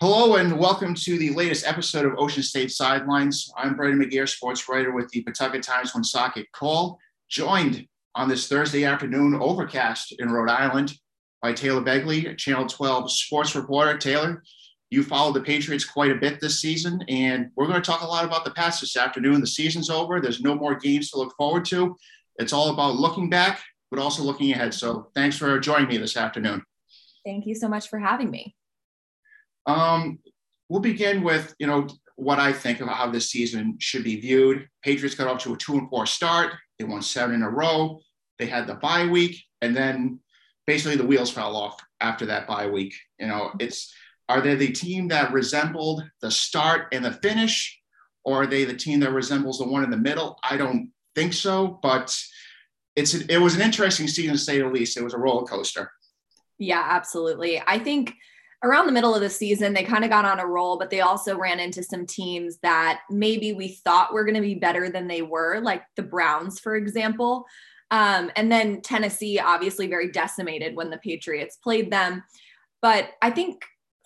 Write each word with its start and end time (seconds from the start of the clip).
Hello 0.00 0.36
and 0.36 0.58
welcome 0.58 0.94
to 0.94 1.16
the 1.16 1.30
latest 1.30 1.66
episode 1.66 2.04
of 2.04 2.18
Ocean 2.18 2.42
State 2.42 2.70
Sidelines. 2.70 3.50
I'm 3.56 3.76
Brady 3.76 3.96
McGair, 3.96 4.28
sports 4.28 4.68
writer 4.68 4.92
with 4.92 5.08
the 5.10 5.22
Pawtucket 5.22 5.62
Times 5.62 5.94
Woonsocket 5.94 6.50
Call, 6.52 6.98
joined 7.28 7.86
on 8.14 8.28
this 8.28 8.48
Thursday 8.48 8.84
afternoon 8.84 9.34
overcast 9.36 10.14
in 10.18 10.30
Rhode 10.30 10.50
Island 10.50 10.94
by 11.40 11.52
Taylor 11.52 11.82
Begley, 11.82 12.36
Channel 12.36 12.66
12 12.66 13.12
sports 13.12 13.54
reporter. 13.54 13.96
Taylor, 13.96 14.42
you 14.90 15.02
followed 15.02 15.34
the 15.34 15.42
Patriots 15.42 15.84
quite 15.84 16.10
a 16.10 16.16
bit 16.16 16.40
this 16.40 16.60
season, 16.60 17.02
and 17.08 17.50
we're 17.54 17.68
going 17.68 17.80
to 17.80 17.90
talk 17.90 18.02
a 18.02 18.06
lot 18.06 18.24
about 18.24 18.44
the 18.44 18.50
past 18.50 18.80
this 18.80 18.96
afternoon. 18.96 19.40
The 19.40 19.46
season's 19.46 19.88
over. 19.88 20.20
There's 20.20 20.40
no 20.40 20.54
more 20.54 20.74
games 20.74 21.10
to 21.10 21.18
look 21.18 21.34
forward 21.36 21.64
to. 21.66 21.96
It's 22.36 22.52
all 22.52 22.70
about 22.70 22.96
looking 22.96 23.30
back, 23.30 23.62
but 23.96 24.02
also 24.02 24.22
looking 24.22 24.52
ahead. 24.52 24.74
So 24.74 25.08
thanks 25.14 25.38
for 25.38 25.58
joining 25.58 25.88
me 25.88 25.96
this 25.96 26.16
afternoon. 26.16 26.62
Thank 27.24 27.46
you 27.46 27.54
so 27.54 27.66
much 27.66 27.88
for 27.88 27.98
having 27.98 28.30
me. 28.30 28.54
Um, 29.64 30.18
we'll 30.68 30.80
begin 30.80 31.24
with 31.24 31.54
you 31.58 31.66
know 31.66 31.88
what 32.16 32.38
I 32.38 32.52
think 32.52 32.80
of 32.80 32.88
how 32.88 33.10
this 33.10 33.30
season 33.30 33.76
should 33.80 34.04
be 34.04 34.20
viewed. 34.20 34.68
Patriots 34.82 35.16
got 35.16 35.28
off 35.28 35.42
to 35.42 35.54
a 35.54 35.56
two 35.56 35.78
and 35.78 35.88
four 35.88 36.06
start. 36.06 36.52
They 36.78 36.84
won 36.84 37.02
seven 37.02 37.36
in 37.36 37.42
a 37.42 37.50
row. 37.50 38.00
They 38.38 38.46
had 38.46 38.66
the 38.66 38.74
bye 38.74 39.06
week, 39.06 39.42
and 39.62 39.74
then 39.74 40.20
basically 40.66 40.96
the 40.96 41.06
wheels 41.06 41.30
fell 41.30 41.56
off 41.56 41.80
after 42.00 42.26
that 42.26 42.46
bye 42.46 42.68
week. 42.68 42.94
You 43.18 43.28
know, 43.28 43.52
it's 43.58 43.92
are 44.28 44.40
they 44.40 44.56
the 44.56 44.72
team 44.72 45.08
that 45.08 45.32
resembled 45.32 46.04
the 46.20 46.30
start 46.30 46.88
and 46.92 47.04
the 47.04 47.12
finish, 47.12 47.80
or 48.24 48.42
are 48.42 48.46
they 48.46 48.64
the 48.64 48.76
team 48.76 49.00
that 49.00 49.12
resembles 49.12 49.58
the 49.58 49.66
one 49.66 49.84
in 49.84 49.90
the 49.90 49.96
middle? 49.96 50.38
I 50.48 50.58
don't 50.58 50.90
think 51.14 51.32
so, 51.32 51.80
but 51.82 52.14
it's 52.96 53.14
it 53.14 53.38
was 53.38 53.54
an 53.54 53.62
interesting 53.62 54.08
season 54.08 54.32
to 54.32 54.38
say 54.38 54.58
the 54.58 54.68
least. 54.68 54.96
It 54.96 55.04
was 55.04 55.14
a 55.14 55.18
roller 55.18 55.46
coaster. 55.46 55.92
Yeah, 56.58 56.84
absolutely. 56.88 57.62
I 57.66 57.78
think 57.78 58.14
around 58.64 58.86
the 58.86 58.92
middle 58.92 59.14
of 59.14 59.20
the 59.20 59.30
season, 59.30 59.74
they 59.74 59.84
kind 59.84 60.04
of 60.04 60.10
got 60.10 60.24
on 60.24 60.40
a 60.40 60.46
roll, 60.46 60.78
but 60.78 60.88
they 60.88 61.00
also 61.00 61.38
ran 61.38 61.60
into 61.60 61.82
some 61.82 62.06
teams 62.06 62.58
that 62.62 63.02
maybe 63.10 63.52
we 63.52 63.68
thought 63.68 64.14
were 64.14 64.24
going 64.24 64.34
to 64.34 64.40
be 64.40 64.54
better 64.54 64.88
than 64.88 65.06
they 65.06 65.20
were, 65.20 65.60
like 65.60 65.82
the 65.96 66.02
Browns, 66.02 66.58
for 66.58 66.74
example. 66.74 67.44
Um, 67.90 68.32
and 68.34 68.50
then 68.50 68.80
Tennessee, 68.80 69.38
obviously, 69.38 69.86
very 69.86 70.10
decimated 70.10 70.74
when 70.74 70.90
the 70.90 70.98
Patriots 70.98 71.56
played 71.56 71.90
them. 71.90 72.24
But 72.80 73.10
I 73.20 73.30
think 73.30 73.62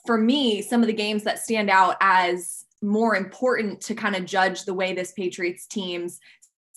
for 0.06 0.18
me, 0.18 0.62
some 0.62 0.82
of 0.82 0.88
the 0.88 0.92
games 0.92 1.24
that 1.24 1.38
stand 1.38 1.70
out 1.70 1.96
as 2.00 2.64
more 2.82 3.14
important 3.14 3.80
to 3.82 3.94
kind 3.94 4.16
of 4.16 4.24
judge 4.24 4.64
the 4.64 4.74
way 4.74 4.92
this 4.92 5.12
Patriots 5.12 5.66
team's 5.66 6.18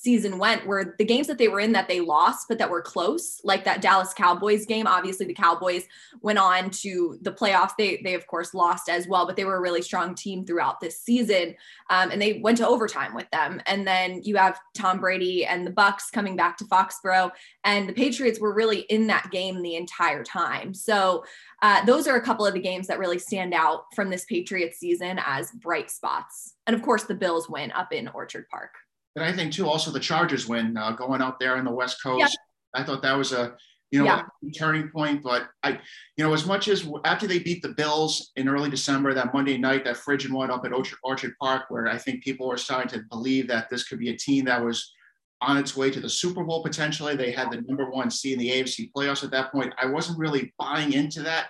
season 0.04 0.38
went 0.38 0.66
were 0.66 0.96
the 0.98 1.06
games 1.06 1.28
that 1.28 1.38
they 1.38 1.48
were 1.48 1.62
in 1.62 1.72
that 1.72 1.88
they 1.88 2.02
lost, 2.02 2.48
but 2.50 2.58
that 2.58 2.70
were 2.70 2.82
close, 2.82 3.40
like 3.44 3.64
that 3.64 3.82
Dallas 3.82 4.14
Cowboys 4.14 4.66
game. 4.66 4.86
Obviously, 4.86 5.26
the 5.26 5.34
Cowboys 5.34 5.86
went 6.22 6.38
on 6.38 6.70
to 6.70 7.18
the 7.22 7.32
playoffs. 7.32 7.72
They, 7.78 8.02
they 8.04 8.14
of 8.14 8.28
course, 8.28 8.54
lost 8.54 8.90
as 8.90 9.08
well, 9.08 9.26
but 9.26 9.36
they 9.36 9.46
were 9.46 9.56
a 9.56 9.62
really 9.62 9.82
strong 9.82 10.14
team 10.14 10.46
throughout 10.46 10.82
this 10.82 11.00
season. 11.00 11.56
Um, 11.90 12.12
and 12.12 12.22
they 12.22 12.40
went 12.44 12.58
to 12.58 12.68
overtime 12.68 13.16
with 13.16 13.30
them. 13.32 13.62
And 13.66 13.88
then 13.88 14.22
you 14.24 14.36
have 14.36 14.60
Tom 14.76 15.00
Brady 15.00 15.46
and 15.46 15.66
the 15.66 15.72
Bucs 15.72 16.12
coming 16.12 16.36
back 16.36 16.58
to 16.58 16.66
Foxborough, 16.66 17.32
and 17.64 17.88
the 17.88 17.94
Patriots 17.94 18.40
were 18.40 18.54
really 18.54 18.82
in 18.82 19.08
that 19.08 19.32
game 19.32 19.62
the 19.62 19.76
entire 19.76 20.24
time. 20.24 20.74
So 20.74 21.24
uh, 21.62 21.86
those 21.86 22.08
are 22.08 22.18
a 22.18 22.22
couple 22.22 22.46
of 22.46 22.54
the 22.54 22.60
games 22.60 22.88
that 22.88 23.00
really 23.00 23.20
stand 23.20 23.54
out 23.54 23.86
from 23.96 24.10
this 24.10 24.26
Patriots 24.26 24.80
season 24.80 25.20
as 25.26 25.52
bright 25.52 25.90
spots. 25.90 26.56
And 26.68 26.76
of 26.76 26.82
course, 26.82 27.04
the 27.04 27.16
Bills 27.16 27.50
win 27.50 27.72
up 27.72 27.94
in 27.94 28.10
Orchard 28.10 28.50
Park. 28.50 28.72
And 29.16 29.24
I 29.24 29.32
think 29.32 29.54
too, 29.54 29.68
also 29.68 29.92
the 29.92 30.00
Chargers 30.00 30.48
win 30.48 30.76
uh, 30.76 30.92
going 30.92 31.22
out 31.22 31.40
there 31.40 31.56
on 31.58 31.66
the 31.66 31.72
West 31.72 32.02
Coast. 32.02 32.38
I 32.74 32.84
thought 32.84 33.04
that 33.04 33.18
was 33.18 33.32
a 33.32 33.56
you 33.92 34.00
know 34.00 34.06
yeah. 34.06 34.24
turning 34.58 34.90
point. 34.90 35.22
But 35.22 35.50
I, 35.62 35.80
you 36.18 36.24
know, 36.24 36.34
as 36.34 36.48
much 36.48 36.68
as 36.68 36.90
after 37.06 37.28
they 37.28 37.40
beat 37.40 37.62
the 37.62 37.70
Bills 37.70 38.32
in 38.36 38.50
early 38.50 38.70
December, 38.70 39.14
that 39.14 39.34
Monday 39.34 39.58
night, 39.58 39.86
that 39.86 39.98
frigid 39.98 40.34
one 40.34 40.50
up 40.50 40.66
at 40.66 40.74
Orchard, 40.74 40.98
Orchard 41.04 41.36
Park, 41.40 41.66
where 41.70 41.88
I 41.88 41.98
think 41.98 42.24
people 42.24 42.48
were 42.48 42.58
starting 42.58 42.90
to 42.90 43.06
believe 43.12 43.48
that 43.50 43.70
this 43.70 43.84
could 43.84 44.00
be 44.00 44.10
a 44.10 44.18
team 44.18 44.46
that 44.46 44.64
was 44.64 44.92
on 45.42 45.58
its 45.58 45.76
way 45.78 45.92
to 45.92 46.00
the 46.00 46.10
Super 46.10 46.44
Bowl 46.44 46.64
potentially. 46.64 47.16
They 47.16 47.32
had 47.32 47.52
the 47.52 47.62
number 47.62 47.90
one 47.90 48.10
seed 48.10 48.34
in 48.34 48.40
the 48.40 48.50
AFC 48.50 48.92
playoffs 48.96 49.24
at 49.24 49.32
that 49.32 49.52
point. 49.52 49.74
I 49.80 49.86
wasn't 49.86 50.18
really 50.18 50.54
buying 50.58 50.94
into 50.94 51.22
that 51.24 51.48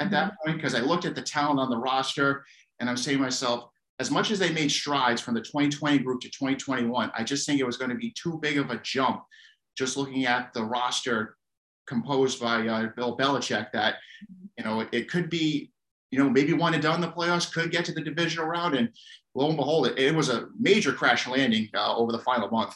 at 0.00 0.10
that 0.10 0.32
mm-hmm. 0.32 0.50
point 0.50 0.58
because 0.58 0.74
I 0.74 0.80
looked 0.80 1.04
at 1.04 1.14
the 1.14 1.22
talent 1.22 1.60
on 1.60 1.70
the 1.70 1.78
roster 1.78 2.44
and 2.80 2.88
I'm 2.88 2.96
saying 2.96 3.18
to 3.18 3.22
myself, 3.22 3.68
as 4.00 4.10
much 4.10 4.30
as 4.30 4.38
they 4.38 4.52
made 4.52 4.70
strides 4.70 5.20
from 5.20 5.34
the 5.34 5.40
2020 5.40 5.98
group 5.98 6.20
to 6.22 6.28
2021, 6.28 7.12
I 7.16 7.22
just 7.22 7.46
think 7.46 7.60
it 7.60 7.66
was 7.66 7.76
going 7.76 7.90
to 7.90 7.96
be 7.96 8.12
too 8.20 8.38
big 8.42 8.58
of 8.58 8.70
a 8.70 8.78
jump 8.78 9.22
just 9.76 9.96
looking 9.96 10.26
at 10.26 10.52
the 10.52 10.64
roster 10.64 11.36
composed 11.86 12.40
by 12.40 12.66
uh, 12.66 12.88
Bill 12.96 13.16
Belichick 13.16 13.70
that, 13.72 13.96
you 14.56 14.64
know, 14.64 14.80
it, 14.80 14.88
it, 14.92 15.10
could 15.10 15.28
be, 15.28 15.72
you 16.10 16.18
know, 16.18 16.30
maybe 16.30 16.52
one 16.52 16.74
and 16.74 16.82
done 16.82 17.00
the 17.00 17.08
playoffs, 17.08 17.52
could 17.52 17.70
get 17.70 17.84
to 17.84 17.92
the 17.92 18.00
divisional 18.00 18.46
round. 18.46 18.74
And 18.74 18.88
lo 19.34 19.48
and 19.48 19.56
behold, 19.56 19.88
it, 19.88 19.98
it 19.98 20.14
was 20.14 20.28
a 20.28 20.48
major 20.58 20.92
crash 20.92 21.26
landing 21.26 21.68
uh, 21.74 21.96
over 21.96 22.12
the 22.12 22.18
final 22.18 22.48
month. 22.48 22.74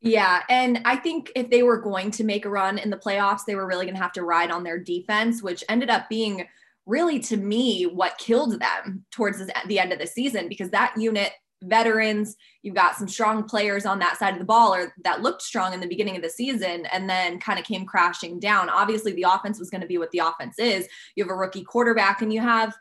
Yeah. 0.00 0.42
And 0.50 0.80
I 0.84 0.96
think 0.96 1.32
if 1.34 1.48
they 1.48 1.62
were 1.62 1.78
going 1.78 2.10
to 2.12 2.24
make 2.24 2.44
a 2.44 2.50
run 2.50 2.76
in 2.78 2.90
the 2.90 2.96
playoffs, 2.96 3.44
they 3.46 3.54
were 3.54 3.66
really 3.66 3.86
going 3.86 3.96
to 3.96 4.02
have 4.02 4.12
to 4.12 4.22
ride 4.22 4.50
on 4.50 4.62
their 4.62 4.78
defense, 4.78 5.42
which 5.42 5.64
ended 5.68 5.88
up 5.88 6.08
being 6.10 6.46
really 6.86 7.18
to 7.18 7.36
me 7.36 7.84
what 7.84 8.18
killed 8.18 8.60
them 8.60 9.04
towards 9.10 9.44
the 9.66 9.78
end 9.78 9.92
of 9.92 9.98
the 9.98 10.06
season 10.06 10.48
because 10.48 10.70
that 10.70 10.94
unit 10.96 11.32
veterans 11.62 12.36
you've 12.62 12.74
got 12.74 12.96
some 12.96 13.08
strong 13.08 13.42
players 13.44 13.86
on 13.86 13.98
that 13.98 14.18
side 14.18 14.34
of 14.34 14.38
the 14.38 14.44
ball 14.44 14.74
or 14.74 14.92
that 15.02 15.22
looked 15.22 15.42
strong 15.42 15.72
in 15.72 15.80
the 15.80 15.86
beginning 15.86 16.16
of 16.16 16.22
the 16.22 16.28
season 16.28 16.86
and 16.92 17.08
then 17.08 17.38
kind 17.40 17.58
of 17.58 17.64
came 17.64 17.86
crashing 17.86 18.38
down. 18.38 18.68
Obviously 18.68 19.12
the 19.12 19.24
offense 19.26 19.58
was 19.58 19.70
going 19.70 19.80
to 19.80 19.86
be 19.86 19.98
what 19.98 20.10
the 20.10 20.18
offense 20.18 20.58
is. 20.58 20.86
You 21.16 21.24
have 21.24 21.30
a 21.30 21.36
rookie 21.36 21.64
quarterback 21.64 22.22
and 22.22 22.32
you 22.32 22.40
have 22.40 22.74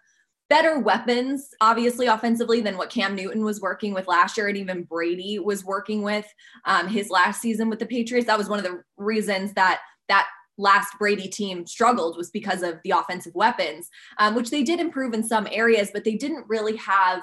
better 0.49 0.79
weapons 0.79 1.49
obviously 1.61 2.07
offensively 2.07 2.59
than 2.59 2.77
what 2.77 2.89
cam 2.89 3.15
newton 3.15 3.43
was 3.43 3.61
working 3.61 3.93
with 3.93 4.07
last 4.07 4.37
year 4.37 4.49
and 4.49 4.57
even 4.57 4.83
brady 4.83 5.39
was 5.39 5.63
working 5.63 6.01
with 6.01 6.27
um, 6.65 6.87
his 6.87 7.09
last 7.09 7.41
season 7.41 7.69
with 7.69 7.79
the 7.79 7.85
patriots. 7.85 8.27
That 8.27 8.37
was 8.37 8.49
one 8.49 8.59
of 8.59 8.65
the 8.65 8.83
reasons 8.97 9.53
that 9.53 9.79
that 10.09 10.27
last 10.57 10.93
Brady 10.99 11.27
team 11.27 11.65
struggled 11.65 12.17
was 12.17 12.29
because 12.29 12.61
of 12.61 12.79
the 12.83 12.91
offensive 12.91 13.33
weapons, 13.35 13.89
um, 14.19 14.35
which 14.35 14.49
they 14.49 14.63
did 14.63 14.79
improve 14.79 15.13
in 15.13 15.23
some 15.23 15.47
areas, 15.51 15.89
but 15.93 16.03
they 16.03 16.15
didn't 16.15 16.45
really 16.47 16.75
have 16.77 17.21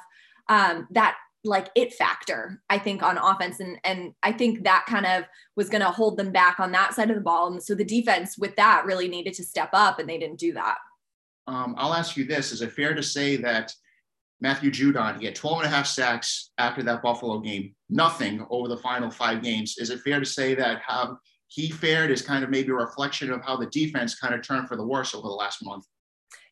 um, 0.49 0.89
that 0.91 1.17
like 1.45 1.69
it 1.75 1.95
factor, 1.95 2.61
I 2.69 2.79
think, 2.79 3.03
on 3.03 3.17
offense. 3.17 3.61
And, 3.61 3.79
and 3.85 4.13
I 4.23 4.33
think 4.33 4.65
that 4.65 4.85
kind 4.87 5.07
of 5.07 5.25
was 5.57 5.71
going 5.71 5.81
to 5.81 5.91
hold 5.91 6.19
them 6.19 6.33
back 6.33 6.61
on 6.61 6.73
that 6.73 6.93
side 6.95 7.11
of 7.11 7.17
the 7.17 7.23
ball. 7.23 7.51
And 7.51 7.63
so 7.63 7.75
the 7.75 7.85
defense 7.85 8.37
with 8.37 8.57
that 8.57 8.85
really 8.85 9.09
needed 9.09 9.35
to 9.35 9.45
step 9.45 9.71
up, 9.73 9.99
and 9.99 10.09
they 10.09 10.19
didn't 10.19 10.39
do 10.39 10.53
that. 10.53 10.77
Um, 11.47 11.75
I'll 11.79 11.95
ask 11.95 12.17
you 12.17 12.25
this 12.25 12.53
Is 12.53 12.62
it 12.62 12.73
fair 12.73 12.95
to 12.95 13.03
say 13.03 13.37
that 13.37 13.73
Matthew 14.41 14.71
Judon, 14.71 15.19
he 15.19 15.27
had 15.27 15.35
12 15.35 15.59
and 15.59 15.67
a 15.67 15.71
half 15.71 15.87
sacks 15.87 16.51
after 16.59 16.83
that 16.83 17.03
Buffalo 17.03 17.41
game, 17.41 17.75
nothing 17.89 18.47
over 18.51 18.69
the 18.69 18.77
final 18.77 19.11
five 19.11 19.43
games? 19.43 19.77
Is 19.79 19.91
it 19.91 20.01
fair 20.01 20.21
to 20.21 20.27
say 20.27 20.55
that 20.55 20.81
how 20.87 21.19
he 21.50 21.69
fared 21.69 22.11
is 22.11 22.22
kind 22.22 22.44
of 22.44 22.50
maybe 22.50 22.71
a 22.71 22.75
reflection 22.75 23.31
of 23.31 23.43
how 23.44 23.56
the 23.56 23.66
defense 23.66 24.15
kind 24.15 24.34
of 24.34 24.43
turned 24.43 24.69
for 24.69 24.77
the 24.77 24.87
worse 24.87 25.15
over 25.15 25.27
the 25.27 25.34
last 25.34 25.65
month. 25.65 25.84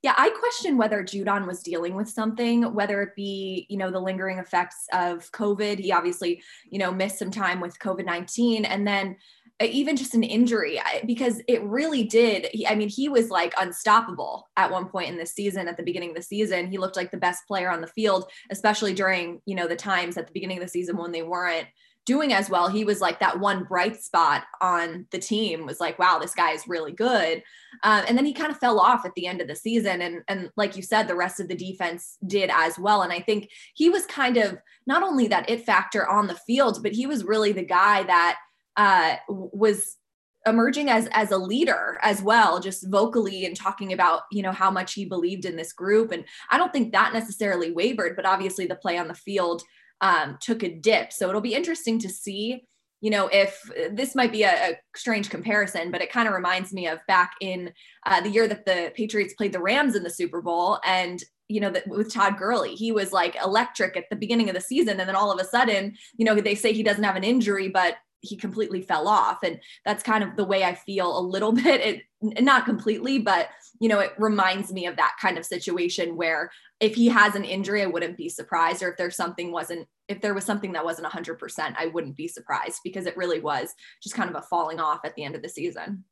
Yeah, 0.03 0.15
I 0.17 0.31
question 0.31 0.77
whether 0.77 1.03
Judon 1.03 1.47
was 1.47 1.63
dealing 1.63 1.95
with 1.95 2.09
something, 2.09 2.75
whether 2.75 3.03
it 3.03 3.15
be, 3.17 3.67
you 3.69 3.77
know, 3.77 3.91
the 3.91 4.01
lingering 4.01 4.39
effects 4.39 4.87
of 4.93 5.31
COVID. 5.33 5.79
He 5.79 5.93
obviously, 5.93 6.43
you 6.71 6.79
know, 6.79 6.93
missed 6.93 7.19
some 7.19 7.31
time 7.31 7.61
with 7.61 7.79
COVID 7.79 8.05
19 8.05 8.65
and 8.65 8.87
then 8.87 9.17
uh, 9.61 9.67
even 9.67 9.97
just 9.97 10.15
an 10.15 10.23
injury 10.23 10.81
because 11.07 11.41
it 11.49 11.63
really 11.65 12.05
did. 12.05 12.49
I 12.69 12.77
mean, 12.77 12.89
he 12.89 13.09
was 13.09 13.31
like 13.31 13.55
unstoppable 13.59 14.49
at 14.57 14.71
one 14.71 14.87
point 14.87 15.11
in 15.11 15.19
the 15.19 15.27
season, 15.27 15.67
at 15.67 15.77
the 15.77 15.83
beginning 15.83 16.11
of 16.11 16.17
the 16.17 16.23
season. 16.23 16.71
He 16.71 16.79
looked 16.79 16.97
like 16.97 17.11
the 17.11 17.17
best 17.17 17.47
player 17.47 17.71
on 17.71 17.81
the 17.81 17.89
field, 17.89 18.31
especially 18.51 18.95
during, 18.95 19.41
you 19.47 19.57
know, 19.57 19.67
the 19.67 19.77
times 19.77 20.17
at 20.17 20.27
the 20.27 20.33
beginning 20.33 20.59
of 20.59 20.65
the 20.65 20.71
season 20.71 20.97
when 20.97 21.13
they 21.13 21.23
weren't 21.23 21.67
doing 22.09 22.33
as 22.33 22.49
well. 22.49 22.69
He 22.69 22.87
was 22.87 23.03
like 23.03 23.21
that 23.21 23.39
one 23.39 23.65
bright 23.65 24.03
spot 24.03 24.45
on 24.63 25.07
the 25.11 25.19
team 25.19 25.67
was 25.67 25.79
like, 25.79 25.99
wow, 25.99 26.19
this 26.19 26.35
guy 26.35 26.53
is 26.53 26.67
really 26.67 26.91
good. 26.91 27.43
Um, 27.83 28.03
and 28.09 28.17
then 28.17 28.25
he 28.25 28.33
kind 28.33 28.51
of 28.51 28.57
fell 28.57 28.81
off 28.81 29.05
at 29.05 29.15
the 29.15 29.27
end 29.27 29.43
of 29.43 29.47
the 29.47 29.55
season. 29.55 30.01
And, 30.01 30.23
and 30.27 30.49
like 30.57 30.75
you 30.75 30.83
said, 30.83 31.07
the 31.07 31.15
rest 31.15 31.39
of 31.39 31.49
the 31.49 31.55
defense 31.55 32.17
did 32.27 32.51
as 32.51 32.79
well. 32.79 33.03
And 33.03 33.13
I 33.13 33.21
think 33.21 33.51
he 33.75 33.91
was 33.91 34.07
kind 34.07 34.39
of 34.39 34.57
not 34.87 35.03
only 35.03 35.29
that 35.29 35.51
it 35.51 35.67
factor 35.67 36.09
on 36.09 36.29
the 36.29 36.35
field, 36.35 36.83
but 36.83 36.93
he 36.93 37.07
was 37.07 37.25
really 37.25 37.53
the 37.53 37.63
guy 37.63 38.05
that 38.05 38.39
uh, 38.79 39.17
was 39.29 39.99
emerging 40.47 40.89
as 40.89 41.09
as 41.09 41.33
a 41.33 41.37
leader 41.37 41.99
as 42.01 42.23
well 42.23 42.61
just 42.61 42.89
vocally 42.89 43.45
and 43.45 43.57
talking 43.57 43.93
about 43.93 44.23
you 44.31 44.41
know 44.41 44.53
how 44.53 44.71
much 44.71 44.95
he 44.95 45.05
believed 45.05 45.45
in 45.45 45.57
this 45.57 45.73
group 45.73 46.13
and 46.13 46.25
i 46.49 46.57
don't 46.57 46.73
think 46.73 46.93
that 46.93 47.13
necessarily 47.13 47.73
wavered 47.73 48.15
but 48.15 48.25
obviously 48.25 48.65
the 48.65 48.77
play 48.77 48.97
on 48.97 49.09
the 49.09 49.15
field 49.15 49.63
um, 50.01 50.39
took 50.41 50.63
a 50.63 50.75
dip. 50.75 51.13
So 51.13 51.29
it'll 51.29 51.41
be 51.41 51.55
interesting 51.55 51.99
to 52.01 52.09
see, 52.09 52.65
you 53.01 53.11
know, 53.11 53.29
if 53.33 53.61
this 53.93 54.15
might 54.15 54.33
be 54.33 54.43
a, 54.43 54.71
a 54.71 54.79
strange 54.97 55.31
comparison, 55.31 55.91
but 55.91 56.03
it 56.03 56.13
kind 56.13 56.29
of 56.29 56.35
reminds 56.35 56.73
me 56.73 56.87
of 56.87 56.99
back 57.07 57.33
in 57.41 57.73
uh, 58.07 58.21
the 58.21 58.31
year 58.31 58.49
that 58.49 58.65
the 58.65 58.93
Patriots 58.95 59.35
played 59.35 59.53
the 59.53 59.61
Rams 59.61 59.95
in 59.95 60.03
the 60.03 60.11
Super 60.11 60.41
Bowl 60.41 60.79
and 60.85 61.23
you 61.49 61.61
know, 61.61 61.71
that 61.71 61.89
with 61.89 62.13
Todd 62.13 62.37
Gurley, 62.37 62.75
he 62.75 62.93
was 62.93 63.11
like 63.11 63.35
electric 63.43 63.97
at 63.97 64.05
the 64.11 64.17
beginning 64.17 64.51
of 64.51 64.55
the 64.55 64.61
season. 64.61 65.01
And 65.01 65.09
then 65.09 65.17
all 65.17 65.33
of 65.33 65.41
a 65.41 65.45
sudden, 65.45 65.97
you 66.17 66.25
know, 66.25 66.35
they 66.35 66.55
say 66.55 66.73
he 66.75 66.83
doesn't 66.83 67.05
have 67.05 67.17
an 67.17 67.25
injury, 67.25 67.69
but 67.69 67.97
he 68.21 68.37
completely 68.37 68.83
fell 68.83 69.09
off. 69.09 69.39
And 69.43 69.61
that's 69.85 70.03
kind 70.03 70.25
of 70.25 70.37
the 70.37 70.45
way 70.45 70.65
i 70.65 70.75
feel 70.75 71.19
a 71.19 71.21
little 71.21 71.53
bit. 71.65 71.81
It 71.81 72.03
not 72.43 72.65
completely 72.65 73.21
but 73.21 73.49
you 73.81 73.89
know 73.89 74.01
it 74.01 74.13
reminds 74.19 74.73
me 74.73 74.87
of 74.87 74.97
that 74.97 75.15
kind 75.23 75.39
of 75.39 75.47
situation 75.47 76.17
where 76.17 76.51
if 76.81 76.97
he 76.97 77.07
has 77.07 77.37
an 77.37 77.45
injury 77.45 77.81
i 77.83 77.87
wouldn't 77.87 78.17
be 78.17 78.29
surprised. 78.29 78.83
Or 78.83 78.91
if 78.91 78.97
there's 78.97 79.17
something 79.17 79.53
wasn't 79.53 79.87
if 80.09 80.21
there 80.21 80.35
was 80.35 80.45
something 80.45 80.73
that 80.73 80.85
wasn't 80.85 81.07
100% 81.07 81.75
i 81.77 81.87
wouldn't 81.87 82.17
be 82.17 82.29
surprised 82.29 82.81
because 82.83 83.07
it 83.07 83.17
really 83.17 83.41
was 83.41 83.73
just 84.03 84.15
kind 84.15 84.31
of 84.31 84.37
a 84.37 84.43
falling 84.43 84.81
off 84.81 85.01
at 85.05 85.15
the 85.15 85.25
end 85.25 85.35
of 85.35 85.43
the 85.43 85.49
season. 85.49 86.05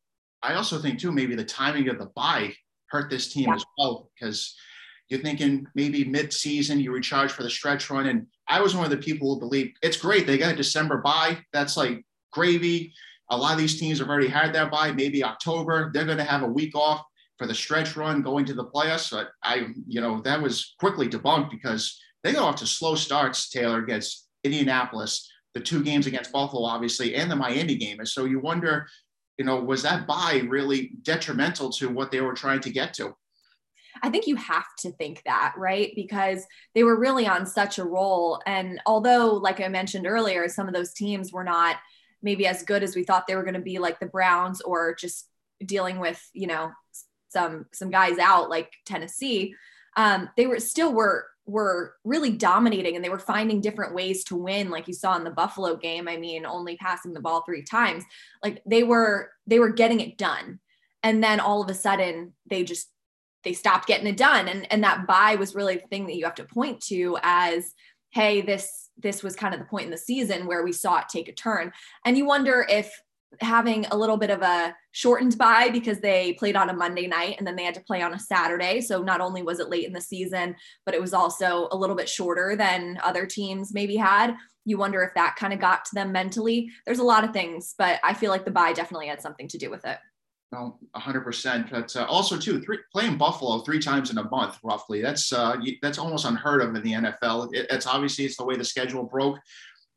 I 0.43 0.55
also 0.55 0.79
think 0.79 1.01
too 1.01 1.13
maybe 1.13 1.35
the 1.35 1.45
timing 1.45 1.89
of 1.89 1.99
the 1.99 2.07
bye 2.15 2.55
hurt 2.89 3.11
this 3.11 3.33
team 3.33 3.49
yeah. 3.49 3.55
as 3.55 3.65
well 3.79 4.11
because 4.15 4.55
you're 5.09 5.21
thinking 5.21 5.67
maybe 5.75 6.05
mid-season 6.05 6.81
you 6.81 6.93
recharge 6.93 7.33
for 7.33 7.43
the 7.43 7.51
stretch 7.51 7.91
run 7.91 8.07
and 8.07 8.27
I 8.49 8.61
was 8.61 8.75
one 8.75 8.85
of 8.85 8.91
the 8.91 8.97
people 8.97 9.35
who 9.35 9.41
believed 9.41 9.79
it's 9.83 9.97
great. 9.97 10.27
They 10.27 10.39
got 10.39 10.55
a 10.55 10.57
December 10.57 10.99
bye. 10.99 11.39
That's 11.53 11.77
like 11.77 12.05
gravy. 12.33 12.93
A 13.31 13.37
lot 13.37 13.53
of 13.53 13.59
these 13.59 13.79
teams 13.79 13.99
have 13.99 14.09
already 14.09 14.29
had 14.29 14.53
that 14.55 14.71
bye, 14.71 14.93
maybe 14.93 15.25
October. 15.25 15.91
They're 15.93 16.05
going 16.05 16.19
to 16.19 16.25
have 16.25 16.43
a 16.43 16.49
week 16.49 16.77
off 16.77 17.03
for 17.39 17.47
the 17.47 17.55
stretch 17.55 17.97
run 17.97 18.23
going 18.23 18.45
to 18.47 18.55
the 18.55 18.67
playoffs. 18.67 19.11
But 19.11 19.31
I, 19.43 19.69
you 19.87 20.01
know, 20.01 20.21
that 20.23 20.41
was 20.41 20.75
quickly 20.79 21.09
debunked 21.09 21.51
because 21.51 22.01
they 22.23 22.33
got 22.33 22.45
off 22.45 22.57
to 22.57 22.67
slow 22.67 22.95
starts, 22.95 23.51
Taylor, 23.51 23.83
against 23.83 24.29
Indianapolis, 24.45 25.29
the 25.55 25.61
two 25.61 25.83
games 25.83 26.07
against 26.07 26.33
Buffalo, 26.33 26.65
obviously, 26.65 27.15
and 27.15 27.31
the 27.31 27.37
Miami 27.37 27.77
game. 27.77 27.99
And 27.99 28.09
so 28.09 28.25
you 28.25 28.41
wonder, 28.41 28.87
you 29.39 29.45
know, 29.45 29.57
was 29.57 29.83
that 29.83 30.07
bye 30.07 30.43
really 30.49 30.93
detrimental 31.03 31.71
to 31.73 31.89
what 31.89 32.11
they 32.11 32.21
were 32.21 32.35
trying 32.35 32.61
to 32.61 32.71
get 32.71 32.95
to? 32.95 33.15
I 34.03 34.11
think 34.11 34.27
you 34.27 34.37
have 34.37 34.67
to 34.81 34.91
think 34.93 35.23
that, 35.25 35.55
right? 35.57 35.93
Because 35.95 36.47
they 36.75 36.85
were 36.85 36.99
really 36.99 37.27
on 37.27 37.47
such 37.47 37.79
a 37.79 37.85
roll. 37.85 38.41
And 38.47 38.81
although, 38.87 39.35
like 39.35 39.61
I 39.61 39.69
mentioned 39.69 40.07
earlier, 40.07 40.49
some 40.49 40.69
of 40.69 40.75
those 40.75 40.93
teams 40.93 41.33
were 41.33 41.45
not 41.45 41.77
maybe 42.23 42.47
as 42.47 42.63
good 42.63 42.83
as 42.83 42.97
we 42.97 43.05
thought 43.05 43.27
they 43.27 43.37
were 43.37 43.43
going 43.43 43.55
to 43.55 43.61
be, 43.61 43.79
like 43.79 44.01
the 44.01 44.07
Browns, 44.07 44.61
or 44.61 44.95
just 44.95 45.29
dealing 45.65 45.99
with, 45.99 46.23
you 46.33 46.47
know, 46.47 46.73
some 47.29 47.67
some 47.73 47.91
guys 47.91 48.19
out 48.19 48.49
like 48.51 48.73
Tennessee, 48.85 49.55
um, 49.97 50.29
they 50.37 50.47
were 50.47 50.61
still 50.61 50.93
were 50.93 51.27
were 51.47 51.95
really 52.05 52.31
dominating 52.31 52.97
and 52.97 53.05
they 53.05 53.09
were 53.09 53.19
finding 53.19 53.61
different 53.61 53.95
ways 53.95 54.25
to 54.25 54.37
win 54.37 54.69
like 54.69 54.89
you 54.89 54.95
saw 54.95 55.17
in 55.17 55.23
the 55.23 55.31
buffalo 55.31 55.77
game 55.77 56.09
i 56.09 56.17
mean 56.17 56.45
only 56.45 56.77
passing 56.77 57.13
the 57.13 57.21
ball 57.21 57.43
three 57.43 57.63
times 57.63 58.03
like 58.43 58.61
they 58.67 58.83
were 58.83 59.31
they 59.47 59.61
were 59.61 59.71
getting 59.71 60.01
it 60.01 60.19
done 60.19 60.59
and 61.05 61.23
then 61.23 61.39
all 61.39 61.63
of 61.63 61.71
a 61.71 61.75
sudden 61.75 62.33
they 62.51 62.65
just 62.65 62.89
they 63.47 63.53
stopped 63.53 63.87
getting 63.87 64.09
it 64.09 64.17
done 64.17 64.49
and 64.49 64.71
and 64.73 64.83
that 64.83 65.07
bye 65.07 65.37
was 65.37 65.55
really 65.55 65.77
the 65.77 65.87
thing 65.87 66.07
that 66.07 66.17
you 66.17 66.25
have 66.25 66.35
to 66.35 66.45
point 66.45 66.81
to 66.81 67.17
as 67.23 67.73
hey 68.11 68.43
this 68.43 68.91
this 68.99 69.23
was 69.23 69.37
kind 69.37 69.55
of 69.55 69.61
the 69.61 69.67
point 69.67 69.85
in 69.85 69.91
the 69.91 69.97
season 69.97 70.47
where 70.47 70.65
we 70.65 70.73
saw 70.73 70.99
it 70.99 71.05
take 71.09 71.29
a 71.29 71.33
turn 71.33 71.73
and 72.05 72.19
you 72.19 72.27
wonder 72.27 72.67
if 72.69 72.91
having 73.41 73.87
a 73.87 73.97
little 73.97 74.17
bit 74.17 74.31
of 74.31 74.43
a 74.43 74.75
shortened 74.93 75.37
bye 75.39 75.69
because 75.71 76.01
they 76.01 76.33
played 76.35 76.57
on 76.57 76.71
a 76.71 76.75
Monday 76.75 77.07
night 77.07 77.37
and 77.39 77.47
then 77.47 77.57
they 77.57 77.65
had 77.65 77.75
to 77.75 77.83
play 77.83 78.01
on 78.01 78.15
a 78.15 78.19
Saturday. 78.19 78.81
So 78.81 79.03
not 79.03 79.21
only 79.21 79.43
was 79.43 79.61
it 79.61 79.69
late 79.69 79.85
in 79.85 79.93
the 79.93 80.01
season, 80.01 80.57
but 80.85 80.95
it 80.95 81.01
was 81.01 81.13
also 81.13 81.69
a 81.71 81.77
little 81.77 81.97
bit 81.97 82.09
shorter 82.09 82.57
than 82.57 82.99
other 83.03 83.27
teams 83.27 83.75
maybe 83.75 83.97
had. 83.97 84.35
You 84.65 84.79
wonder 84.79 85.03
if 85.03 85.13
that 85.15 85.37
kind 85.37 85.53
of 85.53 85.61
got 85.61 85.85
to 85.87 85.95
them 85.95 86.13
mentally. 86.13 86.71
There's 86.87 87.01
a 87.01 87.05
lot 87.05 87.25
of 87.25 87.33
things, 87.33 87.75
but 87.77 88.01
I 88.03 88.15
feel 88.15 88.31
like 88.31 88.45
the 88.45 88.51
bye 88.51 88.73
definitely 88.73 89.09
had 89.09 89.21
something 89.21 89.49
to 89.49 89.59
do 89.59 89.71
with 89.71 89.85
it. 89.85 89.99
No, 90.53 90.79
100%. 90.95 91.71
But 91.71 91.97
uh, 91.97 92.05
also, 92.05 92.37
too, 92.37 92.61
three, 92.61 92.79
playing 92.93 93.19
Buffalo 93.19 93.61
three 93.61 93.81
times 93.81 94.11
in 94.11 94.19
a 94.19 94.31
month, 94.31 94.59
roughly, 94.63 95.03
that's 95.03 95.33
uh, 95.33 95.57
that's 95.83 95.99
almost 95.99 96.25
unheard 96.25 96.63
of 96.63 96.75
in 96.75 96.83
the 96.83 96.93
NFL. 96.93 97.53
It, 97.53 97.67
it's 97.71 97.87
obviously 97.87 98.25
it's 98.25 98.37
the 98.37 98.45
way 98.45 98.57
the 98.57 98.65
schedule 98.65 99.03
broke 99.03 99.39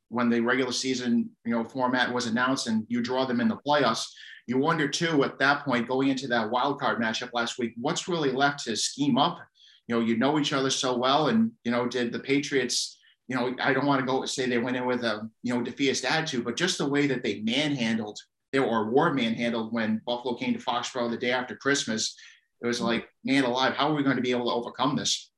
when 0.09 0.29
the 0.29 0.39
regular 0.39 0.71
season, 0.71 1.29
you 1.45 1.51
know, 1.51 1.63
format 1.63 2.11
was 2.11 2.25
announced, 2.25 2.67
and 2.67 2.83
you 2.89 3.01
draw 3.01 3.25
them 3.25 3.41
in 3.41 3.47
the 3.47 3.59
playoffs. 3.65 4.07
You 4.47 4.57
wonder 4.57 4.87
too, 4.87 5.23
at 5.23 5.37
that 5.37 5.63
point, 5.63 5.87
going 5.87 6.09
into 6.09 6.27
that 6.29 6.49
wild 6.49 6.79
card 6.79 6.99
matchup 6.99 7.29
last 7.33 7.59
week, 7.59 7.73
what's 7.77 8.07
really 8.07 8.31
left 8.31 8.63
to 8.63 8.75
scheme 8.75 9.19
up? 9.19 9.37
You 9.87 9.95
know, 9.95 10.01
you 10.01 10.17
know 10.17 10.39
each 10.39 10.53
other 10.53 10.71
so 10.71 10.97
well, 10.97 11.27
and 11.27 11.51
you 11.63 11.71
know, 11.71 11.87
did 11.87 12.11
the 12.11 12.19
Patriots? 12.19 12.97
You 13.27 13.35
know, 13.35 13.55
I 13.61 13.71
don't 13.71 13.85
want 13.85 13.99
to 13.99 14.05
go 14.07 14.25
say 14.25 14.47
they 14.47 14.57
went 14.57 14.77
in 14.77 14.87
with 14.87 15.03
a 15.03 15.29
you 15.43 15.53
know 15.53 15.61
defeatist 15.61 16.05
attitude, 16.05 16.43
but 16.43 16.57
just 16.57 16.79
the 16.79 16.89
way 16.89 17.05
that 17.05 17.21
they 17.21 17.41
manhandled 17.41 18.19
they 18.51 18.59
were 18.59 19.13
manhandled 19.13 19.73
when 19.73 20.01
Buffalo 20.05 20.35
came 20.35 20.53
to 20.53 20.59
Foxborough 20.59 21.09
the 21.09 21.17
day 21.17 21.31
after 21.31 21.55
Christmas. 21.55 22.15
It 22.61 22.67
was 22.67 22.81
like, 22.81 23.07
man 23.23 23.43
alive, 23.43 23.73
how 23.73 23.89
are 23.89 23.95
we 23.95 24.03
going 24.03 24.17
to 24.17 24.21
be 24.21 24.31
able 24.31 24.49
to 24.49 24.55
overcome 24.55 24.95
this? 24.95 25.31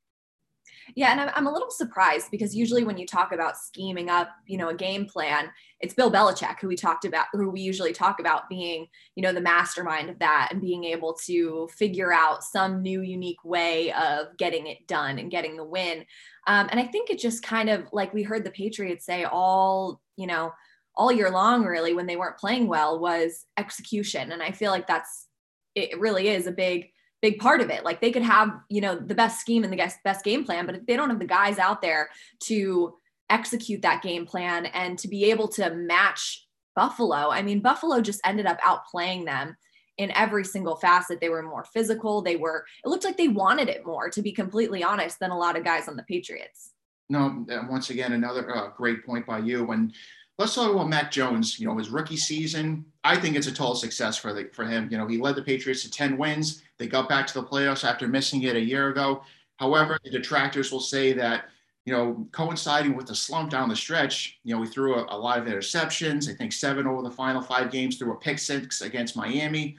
Yeah, 0.96 1.12
and 1.12 1.22
I'm, 1.22 1.30
I'm 1.36 1.48
a 1.48 1.52
little 1.52 1.70
surprised 1.70 2.28
because 2.32 2.56
usually 2.56 2.84
when 2.84 2.98
you 2.98 3.06
talk 3.06 3.32
about 3.32 3.58
scheming 3.58 4.10
up, 4.10 4.30
you 4.46 4.58
know, 4.58 4.70
a 4.70 4.74
game 4.74 5.06
plan, 5.06 5.50
it's 5.80 5.94
Bill 5.94 6.12
Belichick 6.12 6.60
who 6.60 6.68
we 6.68 6.76
talked 6.76 7.06
about, 7.06 7.28
who 7.32 7.50
we 7.50 7.62
usually 7.62 7.94
talk 7.94 8.20
about 8.20 8.50
being, 8.50 8.88
you 9.16 9.24
know, 9.24 9.32
the 9.32 9.42
mastermind 9.42 10.10
of 10.10 10.20
that 10.20 10.50
and 10.52 10.62
being 10.62 10.84
able 10.84 11.14
to 11.26 11.70
figure 11.78 12.12
out 12.12 12.44
some 12.44 12.82
new, 12.82 13.02
unique 13.02 13.44
way 13.44 13.94
of 13.94 14.36
getting 14.38 14.68
it 14.68 14.88
done 14.88 15.20
and 15.20 15.32
getting 15.32 15.56
the 15.56 15.64
win. 15.64 16.06
Um, 16.48 16.68
and 16.72 16.80
I 16.80 16.88
think 16.88 17.10
it 17.10 17.20
just 17.20 17.44
kind 17.44 17.70
of 17.70 17.86
like 17.94 18.14
we 18.14 18.24
heard 18.24 18.44
the 18.44 18.52
Patriots 18.52 19.06
say 19.06 19.24
all, 19.24 20.02
you 20.18 20.28
know, 20.28 20.52
all 20.96 21.12
year 21.12 21.30
long 21.30 21.64
really 21.64 21.94
when 21.94 22.06
they 22.06 22.16
weren't 22.16 22.38
playing 22.38 22.68
well 22.68 23.00
was 23.00 23.46
execution. 23.58 24.32
And 24.32 24.44
i 24.44 24.52
feel 24.52 24.72
like 24.72 24.88
that's 24.88 25.28
it 25.76 26.00
really 26.00 26.28
is 26.30 26.48
a 26.48 26.52
big 26.52 26.90
big 27.22 27.40
part 27.40 27.62
of 27.62 27.70
it. 27.70 27.86
Like 27.86 28.02
they 28.02 28.12
could 28.12 28.24
have 28.24 28.50
you 28.70 28.82
know 28.82 28.96
the 28.96 29.16
best 29.16 29.40
scheme 29.40 29.64
and 29.64 29.72
the 29.72 29.94
best 30.04 30.24
game 30.24 30.44
plan 30.44 30.66
but 30.66 30.76
if 30.76 30.86
they 30.86 30.96
don't 30.96 31.10
have 31.10 31.20
the 31.20 31.26
guys 31.26 31.60
out 31.60 31.82
there 31.82 32.10
to 32.44 32.96
execute 33.30 33.82
that 33.82 34.02
game 34.02 34.26
plan 34.26 34.66
and 34.66 35.00
to 35.00 35.08
be 35.08 35.32
able 35.32 35.48
to 35.48 35.70
match 35.74 36.46
buffalo 36.76 37.32
i 37.32 37.42
mean 37.42 37.62
buffalo 37.62 38.02
just 38.02 38.20
ended 38.26 38.46
up 38.46 38.60
outplaying 38.60 39.26
them 39.26 39.56
in 40.02 40.12
every 40.16 40.44
single 40.44 40.76
facet. 40.76 41.20
They 41.22 41.30
were 41.30 41.44
more 41.44 41.64
physical. 41.64 42.22
They 42.22 42.36
were 42.36 42.66
it 42.84 42.90
looked 42.90 43.04
like 43.04 43.18
they 43.18 43.28
wanted 43.28 43.70
it 43.70 43.86
more 43.86 44.10
to 44.10 44.22
be 44.22 44.32
completely 44.32 44.84
honest 44.84 45.20
than 45.20 45.32
a 45.32 45.38
lot 45.38 45.56
of 45.56 45.64
guys 45.64 45.88
on 45.88 45.96
the 45.96 46.04
patriots. 46.04 46.72
No 47.10 47.46
once 47.70 47.90
again 47.90 48.14
another 48.14 48.56
uh, 48.56 48.70
great 48.76 49.06
point 49.06 49.26
by 49.26 49.40
you. 49.40 49.64
When 49.64 49.94
let's 50.42 50.56
talk 50.56 50.72
about 50.72 50.90
Mac 50.90 51.12
Jones. 51.12 51.60
You 51.60 51.68
know, 51.68 51.78
his 51.78 51.90
rookie 51.90 52.18
season, 52.18 52.84
I 53.04 53.16
think 53.16 53.36
it's 53.36 53.48
a 53.48 53.52
total 53.52 53.76
success 53.76 54.18
for 54.18 54.34
the, 54.34 54.50
for 54.54 54.66
him. 54.66 54.90
You 54.92 54.98
know, 54.98 55.08
he 55.08 55.20
led 55.20 55.36
the 55.36 55.44
Patriots 55.44 55.84
to 55.84 55.92
10 55.92 56.18
wins. 56.18 56.64
They 56.78 56.88
got 56.88 57.08
back 57.08 57.28
to 57.28 57.34
the 57.36 57.44
playoffs 57.44 57.88
after 57.88 58.08
missing 58.08 58.42
it 58.44 58.56
a 58.56 58.60
year 58.60 58.90
ago. 58.90 59.24
However, 59.58 60.00
the 60.04 60.10
detractors 60.10 60.72
will 60.72 60.80
say 60.80 61.14
that, 61.14 61.46
you 61.86 61.94
know, 61.94 62.28
coinciding 62.32 62.96
with 62.96 63.06
the 63.06 63.16
slump 63.16 63.52
down 63.52 63.70
the 63.70 63.76
stretch, 63.76 64.40
you 64.44 64.54
know, 64.54 64.60
we 64.60 64.68
threw 64.68 64.96
a, 64.96 65.16
a 65.16 65.18
lot 65.18 65.38
of 65.38 65.46
interceptions. 65.46 66.28
I 66.28 66.34
think 66.34 66.54
seven 66.54 66.88
over 66.88 67.04
the 67.04 67.12
final 67.12 67.42
five 67.42 67.72
games 67.72 67.98
threw 67.98 68.12
a 68.12 68.18
pick 68.18 68.40
six 68.40 68.82
against 68.82 69.16
Miami. 69.16 69.78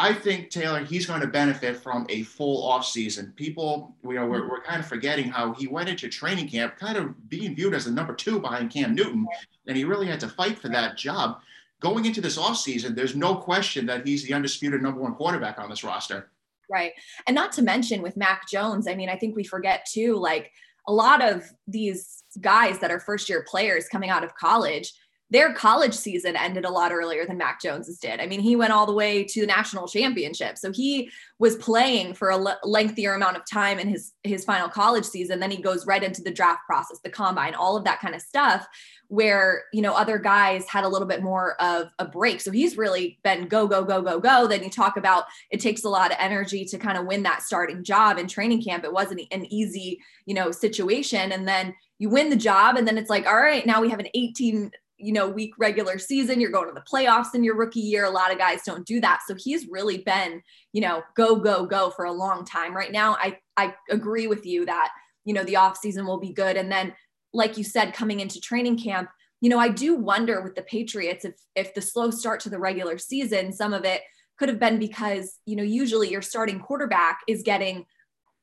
I 0.00 0.14
think 0.14 0.50
Taylor, 0.50 0.84
he's 0.84 1.06
going 1.06 1.20
to 1.22 1.26
benefit 1.26 1.76
from 1.76 2.06
a 2.08 2.22
full 2.22 2.64
off 2.64 2.86
season. 2.86 3.32
People, 3.34 3.96
you 4.04 4.14
know, 4.14 4.26
we're, 4.26 4.42
mm-hmm. 4.42 4.50
we're 4.50 4.62
kind 4.62 4.80
of 4.80 4.86
forgetting 4.86 5.28
how 5.28 5.52
he 5.54 5.66
went 5.66 5.88
into 5.88 6.08
training 6.08 6.48
camp, 6.48 6.76
kind 6.76 6.96
of 6.96 7.28
being 7.28 7.56
viewed 7.56 7.74
as 7.74 7.86
the 7.86 7.90
number 7.90 8.14
two 8.14 8.38
behind 8.38 8.70
Cam 8.70 8.94
Newton, 8.94 9.26
and 9.66 9.76
he 9.76 9.82
really 9.82 10.06
had 10.06 10.20
to 10.20 10.28
fight 10.28 10.56
for 10.58 10.68
that 10.68 10.96
job. 10.96 11.40
Going 11.80 12.04
into 12.04 12.20
this 12.20 12.38
off 12.38 12.56
season, 12.56 12.94
there's 12.94 13.16
no 13.16 13.34
question 13.36 13.86
that 13.86 14.06
he's 14.06 14.24
the 14.24 14.34
undisputed 14.34 14.82
number 14.82 15.00
one 15.00 15.14
quarterback 15.14 15.58
on 15.58 15.68
this 15.68 15.82
roster. 15.82 16.30
Right, 16.70 16.92
and 17.26 17.34
not 17.34 17.50
to 17.52 17.62
mention 17.62 18.00
with 18.00 18.16
Mac 18.16 18.48
Jones, 18.48 18.86
I 18.86 18.94
mean, 18.94 19.08
I 19.08 19.16
think 19.16 19.34
we 19.34 19.44
forget 19.44 19.86
too, 19.90 20.16
like 20.16 20.52
a 20.86 20.92
lot 20.92 21.22
of 21.22 21.44
these 21.66 22.22
guys 22.40 22.78
that 22.78 22.90
are 22.90 23.00
first 23.00 23.28
year 23.28 23.44
players 23.48 23.88
coming 23.88 24.10
out 24.10 24.22
of 24.22 24.34
college 24.36 24.92
their 25.30 25.52
college 25.52 25.94
season 25.94 26.36
ended 26.36 26.64
a 26.64 26.70
lot 26.70 26.90
earlier 26.90 27.26
than 27.26 27.36
Mac 27.36 27.60
Jones's 27.60 27.98
did. 27.98 28.20
I 28.20 28.26
mean, 28.26 28.40
he 28.40 28.56
went 28.56 28.72
all 28.72 28.86
the 28.86 28.94
way 28.94 29.24
to 29.24 29.40
the 29.40 29.46
national 29.46 29.86
championship. 29.86 30.56
So 30.56 30.72
he 30.72 31.10
was 31.38 31.56
playing 31.56 32.14
for 32.14 32.30
a 32.30 32.56
lengthier 32.64 33.14
amount 33.14 33.36
of 33.36 33.42
time 33.48 33.78
in 33.78 33.88
his 33.88 34.12
his 34.24 34.44
final 34.44 34.68
college 34.68 35.04
season. 35.04 35.38
Then 35.38 35.50
he 35.50 35.60
goes 35.60 35.86
right 35.86 36.02
into 36.02 36.22
the 36.22 36.30
draft 36.30 36.60
process, 36.66 37.00
the 37.04 37.10
combine, 37.10 37.54
all 37.54 37.76
of 37.76 37.84
that 37.84 38.00
kind 38.00 38.14
of 38.14 38.22
stuff 38.22 38.66
where, 39.08 39.64
you 39.72 39.80
know, 39.80 39.94
other 39.94 40.18
guys 40.18 40.68
had 40.68 40.84
a 40.84 40.88
little 40.88 41.08
bit 41.08 41.22
more 41.22 41.60
of 41.62 41.88
a 41.98 42.04
break. 42.04 42.40
So 42.40 42.50
he's 42.50 42.76
really 42.76 43.18
been 43.22 43.48
go 43.48 43.66
go 43.66 43.84
go 43.84 44.02
go 44.02 44.20
go. 44.20 44.46
Then 44.46 44.62
you 44.62 44.70
talk 44.70 44.96
about 44.96 45.24
it 45.50 45.60
takes 45.60 45.84
a 45.84 45.88
lot 45.88 46.10
of 46.10 46.18
energy 46.20 46.64
to 46.66 46.78
kind 46.78 46.96
of 46.96 47.06
win 47.06 47.22
that 47.24 47.42
starting 47.42 47.84
job 47.84 48.18
in 48.18 48.28
training 48.28 48.62
camp. 48.62 48.84
It 48.84 48.92
wasn't 48.92 49.22
an 49.30 49.46
easy, 49.52 50.00
you 50.26 50.34
know, 50.34 50.50
situation 50.50 51.32
and 51.32 51.46
then 51.46 51.74
you 51.98 52.08
win 52.08 52.30
the 52.30 52.36
job 52.36 52.76
and 52.76 52.86
then 52.86 52.96
it's 52.96 53.10
like 53.10 53.26
all 53.26 53.36
right 53.36 53.66
now 53.66 53.80
we 53.80 53.90
have 53.90 53.98
an 53.98 54.08
18 54.14 54.70
you 54.98 55.12
know, 55.12 55.28
week 55.28 55.54
regular 55.58 55.98
season, 55.98 56.40
you're 56.40 56.50
going 56.50 56.68
to 56.68 56.74
the 56.74 56.84
playoffs 56.92 57.34
in 57.34 57.44
your 57.44 57.56
rookie 57.56 57.80
year. 57.80 58.04
A 58.04 58.10
lot 58.10 58.32
of 58.32 58.38
guys 58.38 58.62
don't 58.64 58.86
do 58.86 59.00
that. 59.00 59.20
So 59.26 59.34
he's 59.36 59.66
really 59.68 59.98
been, 59.98 60.42
you 60.72 60.80
know, 60.80 61.02
go, 61.16 61.36
go, 61.36 61.66
go 61.66 61.90
for 61.90 62.04
a 62.04 62.12
long 62.12 62.44
time 62.44 62.74
right 62.74 62.92
now. 62.92 63.16
I, 63.20 63.38
I 63.56 63.74
agree 63.90 64.26
with 64.26 64.44
you 64.44 64.66
that, 64.66 64.90
you 65.24 65.34
know, 65.34 65.44
the 65.44 65.56
off 65.56 65.76
season 65.76 66.06
will 66.06 66.18
be 66.18 66.32
good. 66.32 66.56
And 66.56 66.70
then, 66.70 66.94
like 67.32 67.56
you 67.56 67.64
said, 67.64 67.94
coming 67.94 68.20
into 68.20 68.40
training 68.40 68.78
camp, 68.78 69.08
you 69.40 69.50
know, 69.50 69.58
I 69.58 69.68
do 69.68 69.94
wonder 69.94 70.40
with 70.42 70.54
the 70.54 70.62
Patriots 70.62 71.24
if 71.24 71.34
if 71.54 71.74
the 71.74 71.82
slow 71.82 72.10
start 72.10 72.40
to 72.40 72.50
the 72.50 72.58
regular 72.58 72.98
season, 72.98 73.52
some 73.52 73.72
of 73.72 73.84
it 73.84 74.02
could 74.38 74.48
have 74.48 74.58
been 74.58 74.78
because, 74.78 75.38
you 75.46 75.56
know, 75.56 75.62
usually 75.62 76.10
your 76.10 76.22
starting 76.22 76.60
quarterback 76.60 77.20
is 77.28 77.42
getting 77.42 77.84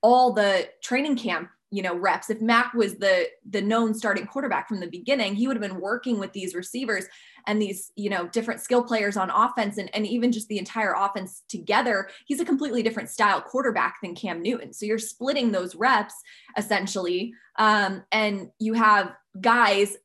all 0.01 0.33
the 0.33 0.69
training 0.83 1.17
camp 1.17 1.50
you 1.75 1.82
know 1.82 1.96
reps 1.96 2.29
if 2.29 2.41
mac 2.41 2.74
was 2.74 2.96
the 2.96 3.27
the 3.50 3.62
known 3.62 3.94
starting 3.94 4.25
quarterback 4.25 4.67
from 4.67 4.79
the 4.79 4.88
beginning 4.88 5.36
he 5.36 5.48
would 5.48 5.58
have 5.58 5.70
been 5.70 5.82
working 5.82 6.20
with 6.20 6.32
these 6.34 6.55
receivers 6.55 7.05
and 7.48 7.62
these, 7.62 7.91
you 7.96 8.10
know, 8.10 8.27
different 8.27 8.62
skill 8.62 8.84
players 8.84 9.17
on 9.17 9.29
offense 9.29 9.77
and, 9.77 9.94
and 9.94 10.05
even 10.05 10.32
just 10.32 10.48
the 10.48 10.58
entire 10.58 10.94
offense 10.94 11.44
together, 11.48 12.10
he's 12.25 12.39
a 12.39 12.46
completely 12.46 12.82
different 12.82 13.10
style 13.10 13.41
quarterback 13.41 13.98
than 14.01 14.15
Cam 14.15 14.41
Newton. 14.41 14.74
So 14.74 14.86
you're 14.86 15.00
splitting 15.00 15.51
those 15.51 15.75
reps 15.75 16.15
essentially. 16.58 17.34
Um, 17.58 18.03
and 18.12 18.50
you 18.60 18.74
have 18.74 19.13
guys 19.39 19.98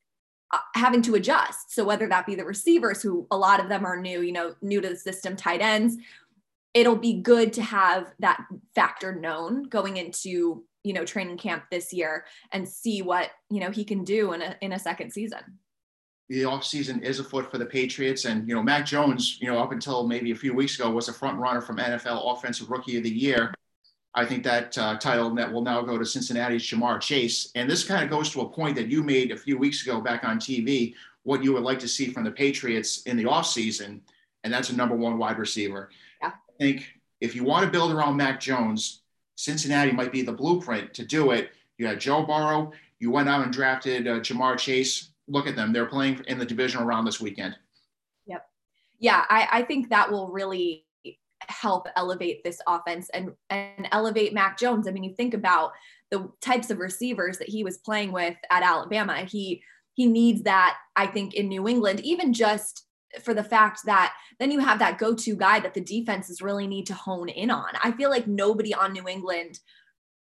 uh, 0.52 0.58
having 0.74 1.02
to 1.02 1.14
adjust. 1.14 1.72
So 1.72 1.84
whether 1.84 2.08
that 2.08 2.26
be 2.26 2.34
the 2.34 2.44
receivers, 2.44 3.02
who 3.02 3.26
a 3.30 3.36
lot 3.36 3.60
of 3.60 3.68
them 3.68 3.84
are 3.84 4.00
new, 4.00 4.20
you 4.20 4.32
know, 4.32 4.54
new 4.60 4.80
to 4.80 4.88
the 4.88 4.96
system, 4.96 5.36
tight 5.36 5.60
ends, 5.60 5.96
it'll 6.74 6.96
be 6.96 7.14
good 7.14 7.52
to 7.54 7.62
have 7.62 8.12
that 8.20 8.44
factor 8.74 9.14
known 9.14 9.64
going 9.64 9.96
into 9.96 10.64
you 10.84 10.92
know 10.92 11.04
training 11.04 11.36
camp 11.36 11.64
this 11.70 11.92
year 11.92 12.24
and 12.52 12.68
see 12.68 13.02
what 13.02 13.30
you 13.50 13.60
know 13.60 13.70
he 13.70 13.84
can 13.84 14.04
do 14.04 14.32
in 14.32 14.42
a 14.42 14.56
in 14.60 14.72
a 14.72 14.78
second 14.78 15.10
season 15.10 15.40
the 16.30 16.42
offseason 16.42 17.02
is 17.02 17.18
afoot 17.18 17.50
for 17.50 17.58
the 17.58 17.66
Patriots. 17.66 18.24
And, 18.24 18.48
you 18.48 18.54
know, 18.54 18.62
Mac 18.62 18.86
Jones, 18.86 19.38
you 19.40 19.48
know, 19.48 19.58
up 19.58 19.72
until 19.72 20.06
maybe 20.06 20.30
a 20.30 20.36
few 20.36 20.54
weeks 20.54 20.78
ago 20.78 20.88
was 20.88 21.08
a 21.08 21.12
front 21.12 21.36
runner 21.36 21.60
from 21.60 21.78
NFL 21.78 22.32
Offensive 22.32 22.70
Rookie 22.70 22.96
of 22.96 23.02
the 23.02 23.10
Year. 23.10 23.52
I 24.14 24.24
think 24.24 24.44
that 24.44 24.78
uh, 24.78 24.96
title 24.96 25.34
that 25.34 25.52
will 25.52 25.62
now 25.62 25.82
go 25.82 25.98
to 25.98 26.04
Cincinnati's 26.04 26.62
Ja'Marr 26.62 27.00
Chase. 27.00 27.50
And 27.56 27.68
this 27.68 27.82
kind 27.82 28.04
of 28.04 28.10
goes 28.10 28.30
to 28.30 28.42
a 28.42 28.48
point 28.48 28.76
that 28.76 28.86
you 28.86 29.02
made 29.02 29.32
a 29.32 29.36
few 29.36 29.58
weeks 29.58 29.82
ago 29.82 30.00
back 30.00 30.22
on 30.22 30.38
TV, 30.38 30.94
what 31.24 31.42
you 31.42 31.52
would 31.52 31.64
like 31.64 31.80
to 31.80 31.88
see 31.88 32.12
from 32.12 32.22
the 32.22 32.30
Patriots 32.30 33.02
in 33.02 33.16
the 33.16 33.24
offseason. 33.24 33.98
And 34.44 34.52
that's 34.52 34.70
a 34.70 34.76
number 34.76 34.94
one 34.94 35.18
wide 35.18 35.38
receiver. 35.38 35.90
Yeah. 36.22 36.28
I 36.28 36.52
think 36.58 36.94
if 37.20 37.34
you 37.34 37.42
want 37.42 37.64
to 37.64 37.70
build 37.72 37.90
around 37.90 38.16
Mac 38.16 38.38
Jones, 38.38 39.02
Cincinnati 39.40 39.90
might 39.90 40.12
be 40.12 40.20
the 40.20 40.32
blueprint 40.32 40.92
to 40.94 41.04
do 41.04 41.30
it. 41.30 41.52
You 41.78 41.86
had 41.86 41.98
Joe 41.98 42.24
Burrow. 42.24 42.72
You 42.98 43.10
went 43.10 43.28
out 43.28 43.42
and 43.42 43.52
drafted 43.52 44.06
uh, 44.06 44.20
Ja'Marr 44.20 44.58
Chase. 44.58 45.12
Look 45.28 45.46
at 45.46 45.56
them; 45.56 45.72
they're 45.72 45.86
playing 45.86 46.22
in 46.28 46.38
the 46.38 46.44
divisional 46.44 46.84
round 46.86 47.06
this 47.06 47.20
weekend. 47.20 47.56
Yep. 48.26 48.46
Yeah, 48.98 49.24
I, 49.30 49.48
I 49.50 49.62
think 49.62 49.88
that 49.88 50.10
will 50.10 50.28
really 50.28 50.84
help 51.48 51.88
elevate 51.96 52.44
this 52.44 52.60
offense 52.66 53.08
and 53.14 53.32
and 53.48 53.88
elevate 53.92 54.34
Mac 54.34 54.58
Jones. 54.58 54.86
I 54.86 54.90
mean, 54.90 55.04
you 55.04 55.14
think 55.14 55.32
about 55.32 55.72
the 56.10 56.30
types 56.42 56.70
of 56.70 56.78
receivers 56.78 57.38
that 57.38 57.48
he 57.48 57.64
was 57.64 57.78
playing 57.78 58.12
with 58.12 58.36
at 58.50 58.62
Alabama. 58.62 59.20
He 59.20 59.62
he 59.94 60.06
needs 60.06 60.42
that, 60.42 60.76
I 60.96 61.06
think, 61.06 61.32
in 61.32 61.48
New 61.48 61.66
England, 61.66 62.00
even 62.00 62.34
just 62.34 62.84
for 63.22 63.34
the 63.34 63.44
fact 63.44 63.80
that 63.84 64.14
then 64.38 64.50
you 64.50 64.60
have 64.60 64.78
that 64.78 64.98
go-to 64.98 65.36
guy 65.36 65.60
that 65.60 65.74
the 65.74 65.80
defenses 65.80 66.42
really 66.42 66.66
need 66.66 66.86
to 66.86 66.94
hone 66.94 67.28
in 67.28 67.50
on. 67.50 67.70
I 67.82 67.92
feel 67.92 68.10
like 68.10 68.26
nobody 68.26 68.72
on 68.72 68.92
New 68.92 69.08
England 69.08 69.58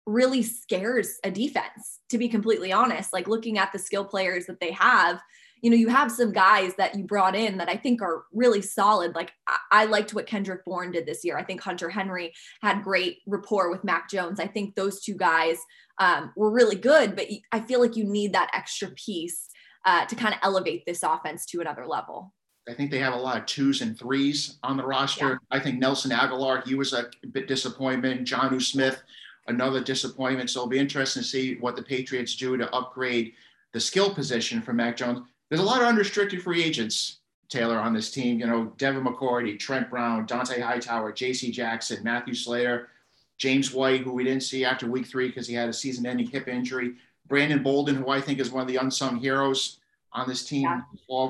really 0.05 0.41
scares 0.41 1.19
a 1.23 1.31
defense 1.31 1.99
to 2.09 2.17
be 2.17 2.29
completely 2.29 2.71
honest. 2.71 3.11
Like 3.11 3.27
looking 3.27 3.57
at 3.57 3.73
the 3.73 3.79
skill 3.79 4.05
players 4.05 4.45
that 4.45 4.59
they 4.59 4.71
have 4.71 5.21
you 5.61 5.69
know 5.69 5.75
you 5.75 5.89
have 5.89 6.11
some 6.11 6.31
guys 6.31 6.73
that 6.75 6.95
you 6.95 7.03
brought 7.03 7.35
in 7.35 7.57
that 7.57 7.69
i 7.69 7.75
think 7.75 8.01
are 8.01 8.25
really 8.33 8.61
solid. 8.61 9.15
Like 9.15 9.31
i, 9.71 9.85
liked 9.85 10.13
what 10.13 10.27
kendrick 10.27 10.63
bourne 10.65 10.91
did 10.91 11.05
this 11.05 11.23
year. 11.23 11.37
I 11.37 11.43
think 11.43 11.61
hunter 11.61 11.89
henry 11.89 12.33
had 12.61 12.83
great 12.83 13.19
rapport 13.25 13.71
with 13.71 13.83
mac 13.83 14.09
jones. 14.09 14.39
I 14.39 14.47
think 14.47 14.75
those 14.75 15.01
two 15.01 15.15
guys 15.15 15.57
um, 15.99 16.31
were 16.35 16.51
really 16.51 16.75
good 16.75 17.15
but 17.15 17.27
i 17.51 17.59
feel 17.59 17.81
like 17.81 17.95
you 17.95 18.03
need 18.03 18.33
that 18.33 18.51
extra 18.53 18.89
piece 18.91 19.49
uh, 19.85 20.05
to 20.05 20.15
kind 20.15 20.33
of 20.33 20.39
elevate 20.43 20.83
this 20.85 21.01
offense 21.01 21.45
to 21.47 21.61
another 21.61 21.87
level 21.87 22.33
I 22.69 22.73
think 22.73 22.91
they 22.91 22.99
have 22.99 23.13
a 23.13 23.17
lot 23.17 23.37
of 23.37 23.45
twos 23.45 23.81
and 23.81 23.97
threes 23.97 24.57
on 24.63 24.77
the 24.77 24.85
roster. 24.85 25.29
Yeah. 25.29 25.37
I 25.51 25.59
think 25.59 25.79
Nelson 25.79 26.11
Agholor, 26.11 26.65
he 26.67 26.75
was 26.75 26.93
a 26.93 27.09
bit 27.31 27.47
disappointment. 27.47 28.27
Jonnu 28.27 28.61
Smith, 28.61 29.01
another 29.47 29.81
disappointment. 29.81 30.49
So 30.49 30.59
it'll 30.59 30.69
be 30.69 30.77
interesting 30.77 31.23
to 31.23 31.27
see 31.27 31.55
what 31.55 31.75
the 31.75 31.83
Patriots 31.83 32.35
do 32.35 32.57
to 32.57 32.73
upgrade 32.73 33.33
the 33.71 33.79
skill 33.79 34.13
position 34.13 34.61
for 34.61 34.73
Mac 34.73 34.97
Jones. 34.97 35.21
There's 35.49 35.61
a 35.61 35.65
lot 35.65 35.81
of 35.81 35.87
unrestricted 35.87 36.41
free 36.41 36.63
agents, 36.63 37.19
Taylor, 37.47 37.77
on 37.77 37.93
this 37.93 38.11
team. 38.11 38.39
You 38.39 38.47
know, 38.47 38.73
Devin 38.77 39.05
McCourty, 39.05 39.57
Trent 39.57 39.89
Brown, 39.89 40.27
Dont'a 40.27 40.61
Hightower, 40.61 41.13
J.C. 41.13 41.51
Jackson, 41.51 42.03
Matthew 42.03 42.33
Slater, 42.33 42.89
James 43.37 43.73
White, 43.73 44.01
who 44.01 44.11
we 44.11 44.25
didn't 44.25 44.43
see 44.43 44.65
after 44.65 44.89
week 44.89 45.05
three 45.05 45.27
because 45.27 45.47
he 45.47 45.53
had 45.53 45.69
a 45.69 45.73
season-ending 45.73 46.27
hip 46.27 46.47
injury. 46.49 46.95
Brandon 47.27 47.63
Bolden, 47.63 47.95
who 47.95 48.09
I 48.09 48.19
think 48.19 48.39
is 48.39 48.51
one 48.51 48.61
of 48.61 48.67
the 48.67 48.77
unsung 48.77 49.17
heroes 49.17 49.79
on 50.11 50.27
this 50.27 50.43
team. 50.43 50.63
Yeah. 50.63 50.81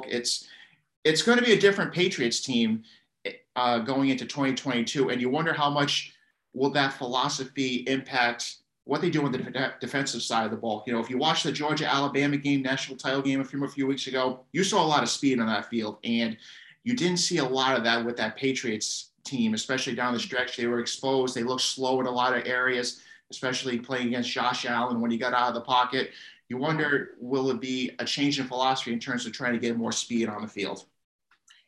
It's 0.08 0.48
it's 1.04 1.22
going 1.22 1.38
to 1.38 1.44
be 1.44 1.54
a 1.54 1.60
different 1.60 1.94
Patriots 1.94 2.42
team 2.42 2.84
uh, 3.56 3.80
going 3.80 4.10
into 4.10 4.26
2022, 4.26 5.10
and 5.10 5.22
you 5.22 5.30
wonder 5.30 5.54
how 5.54 5.70
much 5.70 6.14
will 6.54 6.70
that 6.72 6.94
philosophy 6.94 7.86
impact 7.88 8.58
what 8.86 9.02
they 9.02 9.10
do 9.10 9.26
on 9.26 9.32
the 9.32 9.38
de- 9.38 9.74
defensive 9.82 10.22
side 10.22 10.46
of 10.46 10.52
the 10.52 10.58
ball. 10.58 10.84
You 10.88 10.94
know, 10.94 11.00
if 11.00 11.10
you 11.10 11.18
watch 11.18 11.44
the 11.44 11.52
Georgia 11.52 11.92
Alabama 11.92 12.38
game, 12.38 12.62
national 12.62 12.98
title 12.98 13.22
game 13.22 13.44
from 13.44 13.64
a 13.64 13.68
few 13.68 13.86
weeks 13.86 14.08
ago, 14.08 14.46
you 14.54 14.64
saw 14.64 14.84
a 14.84 14.88
lot 14.88 15.04
of 15.04 15.10
speed 15.10 15.40
on 15.40 15.48
that 15.48 15.70
field, 15.70 15.98
and 16.04 16.38
you 16.84 16.96
didn't 16.96 17.18
see 17.18 17.38
a 17.38 17.44
lot 17.44 17.78
of 17.78 17.84
that 17.84 18.06
with 18.06 18.16
that 18.18 18.38
Patriots 18.38 19.12
team, 19.26 19.54
especially 19.54 19.94
down 19.94 20.14
the 20.14 20.20
stretch. 20.20 20.56
They 20.56 20.68
were 20.68 20.80
exposed. 20.80 21.36
They 21.36 21.44
looked 21.44 21.62
slow 21.62 22.00
in 22.00 22.06
a 22.06 22.12
lot 22.12 22.36
of 22.36 22.48
areas, 22.48 23.02
especially 23.30 23.78
playing 23.78 24.08
against 24.08 24.32
Josh 24.32 24.66
Allen 24.66 25.02
when 25.02 25.12
he 25.12 25.18
got 25.18 25.34
out 25.34 25.50
of 25.50 25.54
the 25.54 25.62
pocket. 25.62 26.12
You 26.50 26.58
wonder, 26.58 27.12
will 27.20 27.50
it 27.52 27.60
be 27.60 27.92
a 28.00 28.06
change 28.06 28.40
in 28.40 28.48
philosophy 28.48 28.94
in 28.94 29.00
terms 29.00 29.26
of 29.26 29.34
trying 29.34 29.54
to 29.54 29.60
get 29.60 29.78
more 29.78 29.92
speed 29.92 30.30
on 30.30 30.42
the 30.42 30.48
field? 30.48 30.86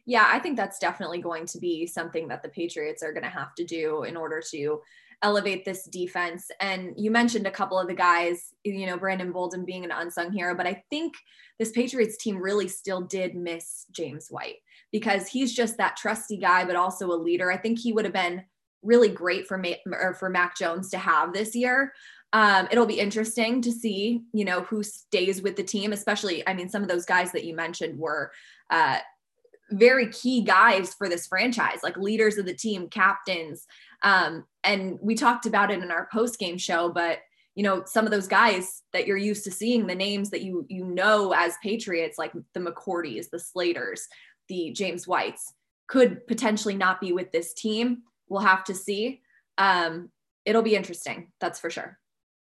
Yeah, 0.06 0.28
I 0.32 0.40
think 0.40 0.58
that's 0.58 0.80
definitely 0.80 1.22
going 1.22 1.46
to 1.48 1.60
be 1.60 1.86
something 1.86 2.28
that 2.30 2.42
the 2.42 2.50
Patriots 2.50 3.04
are 3.04 3.12
going 3.14 3.24
to 3.24 3.30
have 3.30 3.54
to 3.56 3.66
do 3.66 4.04
in 4.04 4.18
order 4.18 4.42
to 4.52 4.82
elevate 5.22 5.66
this 5.66 5.84
defense. 5.84 6.50
And 6.62 6.94
you 6.98 7.12
mentioned 7.12 7.46
a 7.46 7.52
couple 7.52 7.78
of 7.78 7.88
the 7.88 7.94
guys, 7.94 8.54
you 8.64 8.86
know, 8.86 8.98
Brandon 8.98 9.32
Bolden 9.32 9.66
being 9.66 9.84
an 9.84 9.92
unsung 9.92 10.32
hero, 10.32 10.56
but 10.56 10.66
I 10.66 10.84
think 10.90 11.14
this 11.58 11.72
Patriots 11.72 12.18
team 12.18 12.38
really 12.38 12.68
still 12.68 13.02
did 13.02 13.36
miss 13.36 13.86
James 13.92 14.30
White 14.30 14.56
because 14.92 15.28
he's 15.28 15.54
just 15.54 15.78
that 15.78 15.98
trusty 15.98 16.38
guy, 16.38 16.64
but 16.66 16.78
also 16.78 17.12
a 17.12 17.14
leader. 17.14 17.52
I 17.52 17.58
think 17.58 17.80
he 17.80 17.92
would 17.92 18.06
have 18.06 18.14
been 18.14 18.44
really 18.82 19.10
great 19.10 19.46
for 19.46 19.58
Ma- 19.58 19.74
or 19.86 20.14
for 20.14 20.30
Mac 20.30 20.58
Jones 20.58 20.90
to 20.92 20.98
have 20.98 21.34
this 21.34 21.54
year. 21.54 21.94
Um, 22.32 22.68
it'll 22.72 22.86
be 22.86 23.00
interesting 23.00 23.62
to 23.62 23.72
see, 23.72 24.22
you 24.34 24.46
know, 24.46 24.62
who 24.62 24.84
stays 24.84 25.42
with 25.42 25.56
the 25.56 25.64
team, 25.64 25.94
especially, 25.94 26.48
I 26.48 26.54
mean, 26.54 26.70
some 26.70 26.84
of 26.84 26.90
those 26.90 27.06
guys 27.06 27.32
that 27.32 27.44
you 27.44 27.56
mentioned 27.56 27.98
were, 27.98 28.32
uh, 28.70 29.00
very 29.72 30.08
key 30.08 30.42
guys 30.42 30.94
for 30.94 31.10
this 31.10 31.28
franchise, 31.28 31.80
like 31.84 31.98
leaders 31.98 32.38
of 32.38 32.46
the 32.46 32.54
team, 32.54 32.88
captains. 32.90 33.66
Um, 34.04 34.46
and 34.64 34.98
we 35.02 35.16
talked 35.16 35.46
about 35.46 35.72
it 35.72 35.82
in 35.82 35.92
our 35.92 36.08
post 36.12 36.40
game 36.40 36.58
show, 36.58 36.90
but 36.90 37.20
you 37.56 37.64
know, 37.64 37.84
some 37.86 38.06
of 38.06 38.12
those 38.12 38.28
guys 38.28 38.84
that 38.94 39.06
you're 39.06 39.18
used 39.18 39.44
to 39.44 39.52
seeing, 39.52 39.86
the 39.86 39.96
names 39.96 40.30
that 40.30 40.42
you 40.42 40.66
you 40.70 40.86
know 40.86 41.34
as 41.36 41.56
Patriots, 41.62 42.18
like 42.18 42.32
the 42.54 42.60
McCourties, 42.60 43.30
the 43.30 43.40
Slaters, 43.40 44.08
the 44.48 44.72
James 44.72 45.08
Whites, 45.08 45.54
could 45.88 46.26
potentially 46.28 46.76
not 46.76 47.02
be 47.02 47.12
with 47.12 47.32
this 47.32 47.54
team. 47.54 48.04
We'll 48.28 48.42
have 48.42 48.64
to 48.66 48.76
see. 48.76 49.22
Um, 49.58 50.10
it'll 50.46 50.62
be 50.62 50.76
interesting, 50.76 51.32
that's 51.40 51.60
for 51.60 51.70
sure 51.70 52.00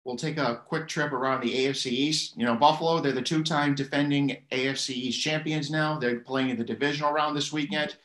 we'll 0.04 0.16
take 0.16 0.38
a 0.38 0.62
quick 0.68 0.88
trip 0.88 1.12
around 1.12 1.42
the 1.42 1.54
AFC 1.54 1.88
East. 1.88 2.38
You 2.38 2.46
know, 2.46 2.56
Buffalo, 2.56 3.00
they're 3.00 3.12
the 3.12 3.22
two 3.22 3.44
time 3.44 3.76
defending 3.76 4.38
AFC 4.52 4.92
East 4.92 5.22
champions 5.22 5.70
now. 5.70 6.00
They're 6.00 6.20
playing 6.20 6.50
in 6.50 6.58
the 6.58 6.64
divisional 6.64 7.12
round 7.12 7.36
this 7.38 7.54
weekend. 7.54 7.96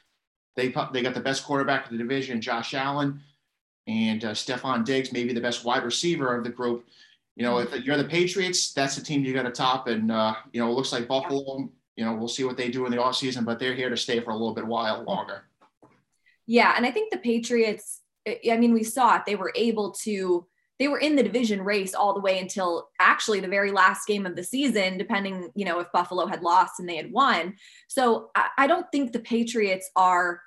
They, 0.57 0.75
they 0.93 1.03
got 1.03 1.15
the 1.15 1.21
best 1.21 1.45
quarterback 1.45 1.87
of 1.87 1.93
the 1.93 1.99
division, 1.99 2.41
Josh 2.41 2.75
Allen, 2.75 3.21
and 3.87 4.25
uh, 4.25 4.31
Stefon 4.33 4.85
Diggs, 4.85 5.12
maybe 5.12 5.33
the 5.33 5.41
best 5.41 5.65
wide 5.65 5.85
receiver 5.85 6.35
of 6.35 6.45
the 6.45 6.50
group. 6.50 6.87
You 7.35 7.45
know, 7.45 7.59
if 7.59 7.73
you're 7.85 7.99
the 7.99 8.05
Patriots, 8.05 8.73
that's 8.73 8.97
the 8.97 9.03
team 9.03 9.23
you 9.23 9.35
got 9.35 9.43
to 9.43 9.50
top. 9.50 9.88
And, 9.88 10.11
uh, 10.11 10.35
you 10.53 10.61
know, 10.61 10.71
it 10.71 10.75
looks 10.75 10.93
like 10.93 11.07
Buffalo, 11.07 11.69
you 11.97 12.05
know, 12.05 12.15
we'll 12.15 12.29
see 12.29 12.45
what 12.45 12.57
they 12.57 12.71
do 12.71 12.87
in 12.87 12.91
the 12.91 12.97
offseason, 12.97 13.45
but 13.45 13.59
they're 13.59 13.75
here 13.75 13.91
to 13.91 13.97
stay 13.97 14.21
for 14.21 14.31
a 14.31 14.35
little 14.35 14.55
bit 14.55 14.67
while 14.67 15.03
longer. 15.05 15.45
Yeah. 16.47 16.73
And 16.76 16.87
I 16.87 16.91
think 16.91 17.11
the 17.11 17.19
Patriots, 17.19 18.00
I 18.26 18.57
mean, 18.57 18.73
we 18.73 18.85
saw 18.85 19.17
it. 19.17 19.23
They 19.26 19.37
were 19.37 19.53
able 19.55 19.93
to 20.05 20.47
they 20.78 20.88
were 20.88 20.99
in 20.99 21.16
the 21.16 21.23
division 21.23 21.62
race 21.62 21.95
all 21.95 22.12
the 22.12 22.21
way 22.21 22.38
until 22.38 22.88
actually 23.00 23.40
the 23.40 23.49
very 23.49 23.71
last 23.71 24.06
game 24.06 24.26
of 24.26 24.37
the 24.37 24.45
season, 24.45 24.99
depending, 24.99 25.50
you 25.54 25.64
know, 25.64 25.80
if 25.80 25.90
Buffalo 25.92 26.26
had 26.26 26.42
lost 26.42 26.78
and 26.78 26.88
they 26.88 26.97
had 26.97 27.11
won. 27.11 27.54
So 27.88 28.30
I, 28.35 28.66
don't 28.66 28.87
think 28.92 29.12
the 29.12 29.21
Patriots 29.21 29.90
are 29.97 30.40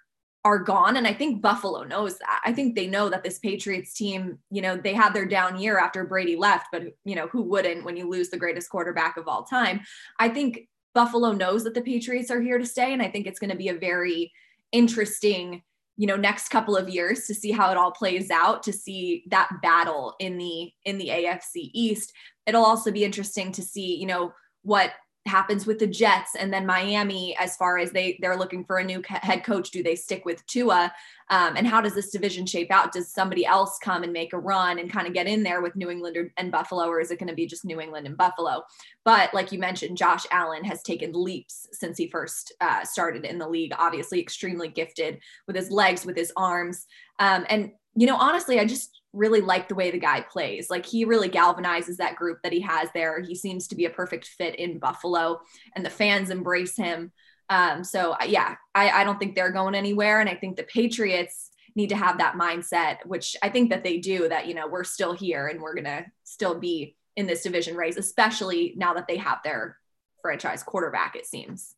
are 0.46 0.60
gone. 0.60 0.96
And 0.96 1.06
I 1.06 1.14
think 1.14 1.42
Buffalo 1.42 1.84
knows 1.84 2.18
that. 2.20 2.42
I 2.46 2.54
think 2.54 2.74
they 2.74 2.88
know 2.88 3.10
that 3.10 3.24
this 3.24 3.40
Patriots 3.40 3.94
team, 3.94 4.40
you 4.50 4.62
know, 4.62 4.78
they 4.78 4.94
had 4.94 5.14
their 5.14 5.26
down 5.26 5.60
year 5.60 5.78
after 5.78 6.06
Brady 6.06 6.38
left, 6.38 6.68
but 6.72 6.84
you 7.04 7.16
know, 7.16 7.28
who 7.28 7.42
wouldn't 7.42 7.84
when 7.84 7.98
you 7.98 8.10
lose 8.10 8.30
the 8.30 8.38
greatest 8.38 8.70
quarterback 8.70 9.18
of 9.18 9.28
all 9.28 9.44
time? 9.44 9.82
I 10.18 10.30
think 10.30 10.70
Buffalo 10.94 11.34
knows 11.34 11.64
that 11.66 11.74
the 11.74 11.82
Patriots 11.82 12.32
are 12.32 12.42
here 12.42 12.58
to 12.58 12.66
stay. 12.66 12.94
And 12.94 13.02
I 13.02 13.10
think 13.10 13.28
it's 13.28 13.40
going 13.40 13.52
to 13.52 13.58
be 13.58 13.68
a 13.68 13.74
very 13.74 14.32
interesting 14.72 15.62
you 16.00 16.08
know 16.08 16.16
next 16.16 16.48
couple 16.48 16.78
of 16.78 16.88
years 16.88 17.28
to 17.28 17.36
see 17.36 17.52
how 17.52 17.70
it 17.72 17.78
all 17.78 17.92
plays 17.92 18.32
out 18.32 18.64
to 18.64 18.72
see 18.72 19.22
that 19.28 19.50
battle 19.62 20.16
in 20.20 20.38
the 20.38 20.72
in 20.86 20.98
the 20.98 21.10
AFC 21.10 21.72
East. 21.74 22.14
It'll 22.48 22.64
also 22.64 22.90
be 22.90 23.04
interesting 23.04 23.52
to 23.52 23.62
see 23.62 23.98
you 23.98 24.08
know 24.08 24.34
what 24.64 24.94
happens 25.30 25.66
with 25.66 25.80
the 25.80 25.88
Jets 25.88 26.36
and 26.36 26.52
then 26.52 26.66
Miami 26.66 27.38
as 27.38 27.56
far 27.56 27.78
as 27.78 27.92
they 27.92 28.18
they're 28.22 28.36
looking 28.36 28.66
for 28.66 28.78
a 28.78 28.84
new 28.84 29.02
head 29.08 29.44
coach 29.46 29.72
do 29.72 29.82
they 29.82 29.96
stick 29.96 30.26
with 30.26 30.46
Tua? 30.48 30.92
Um, 31.30 31.56
and 31.56 31.68
how 31.68 31.80
does 31.80 31.94
this 31.94 32.10
division 32.10 32.46
shape 32.46 32.72
out? 32.72 32.92
Does 32.92 33.14
somebody 33.14 33.46
else 33.46 33.78
come 33.82 34.04
and 34.04 34.12
make 34.12 34.34
a 34.34 34.40
run 34.40 34.80
and 34.80 34.92
kind 34.92 35.08
of 35.08 35.14
get 35.14 35.28
in 35.28 35.44
there 35.44 35.62
with 35.62 35.76
New 35.76 35.90
England 35.90 36.32
and 36.38 36.52
Buffalo 36.52 36.88
or 36.88 37.00
is 37.00 37.12
it 37.12 37.20
going 37.20 37.30
to 37.30 37.36
be 37.36 37.46
just 37.46 37.64
New 37.64 37.80
England 37.80 38.08
and 38.08 38.18
Buffalo? 38.18 38.64
But 39.06 39.34
like 39.34 39.52
you 39.52 39.60
mentioned 39.60 39.98
Josh 39.98 40.26
Allen 40.32 40.64
has 40.66 40.82
taken 40.82 41.12
leaps 41.14 41.68
since 41.72 41.98
he 41.98 42.10
first 42.10 42.52
uh, 42.60 42.84
started 42.84 43.24
in 43.24 43.38
the 43.38 43.48
league 43.48 43.74
obviously 43.78 44.20
extremely 44.20 44.68
gifted 44.68 45.20
with 45.48 45.56
his 45.56 45.72
legs 45.72 46.06
with 46.06 46.18
his 46.18 46.34
arms. 46.36 46.86
Um, 47.20 47.46
and 47.50 47.72
you 47.96 48.08
know 48.08 48.18
honestly 48.18 48.60
I 48.60 48.66
just 48.66 48.99
really 49.14 49.42
like 49.42 49.68
the 49.68 49.76
way 49.76 49.92
the 49.92 50.00
guy 50.00 50.22
plays. 50.22 50.70
Like 50.70 50.86
he 50.86 51.06
really 51.06 51.30
galvanizes 51.30 51.98
that 51.98 52.16
group 52.16 52.40
that 52.44 52.54
he 52.54 52.62
has 52.62 52.90
there. 52.94 53.22
He 53.22 53.36
seems 53.36 53.68
to 53.68 53.76
be 53.76 53.86
a 53.86 53.90
perfect 53.90 54.28
fit 54.28 54.56
in 54.56 54.80
Buffalo, 54.80 55.42
and 55.76 55.86
the 55.86 55.90
fans 55.90 56.30
embrace 56.30 56.76
him. 56.76 57.12
Um, 57.50 57.84
so 57.84 58.16
yeah, 58.26 58.56
I, 58.76 58.90
I 58.90 59.04
don't 59.04 59.20
think 59.20 59.36
they're 59.36 59.52
going 59.52 59.76
anywhere, 59.76 60.20
and 60.20 60.30
I 60.30 60.36
think 60.36 60.56
the 60.56 60.64
Patriots 60.64 61.50
need 61.76 61.90
to 61.90 61.96
have 61.96 62.18
that 62.18 62.36
mindset, 62.36 62.98
which 63.06 63.36
I 63.42 63.50
think 63.50 63.70
that 63.72 63.84
they 63.84 63.98
do. 63.98 64.30
That 64.30 64.48
you 64.48 64.54
know 64.54 64.68
we're 64.68 64.84
still 64.84 65.14
here 65.14 65.48
and 65.48 65.62
we're 65.62 65.76
gonna 65.76 66.06
still 66.24 66.60
be 66.60 66.96
in 67.16 67.26
this 67.26 67.44
division 67.44 67.76
race, 67.76 67.98
especially 67.98 68.74
now 68.78 68.94
that 68.94 69.08
they 69.08 69.18
have 69.18 69.40
their 69.44 69.78
franchise 70.22 70.64
quarterback. 70.64 71.16
It 71.16 71.26
seems 71.26 71.76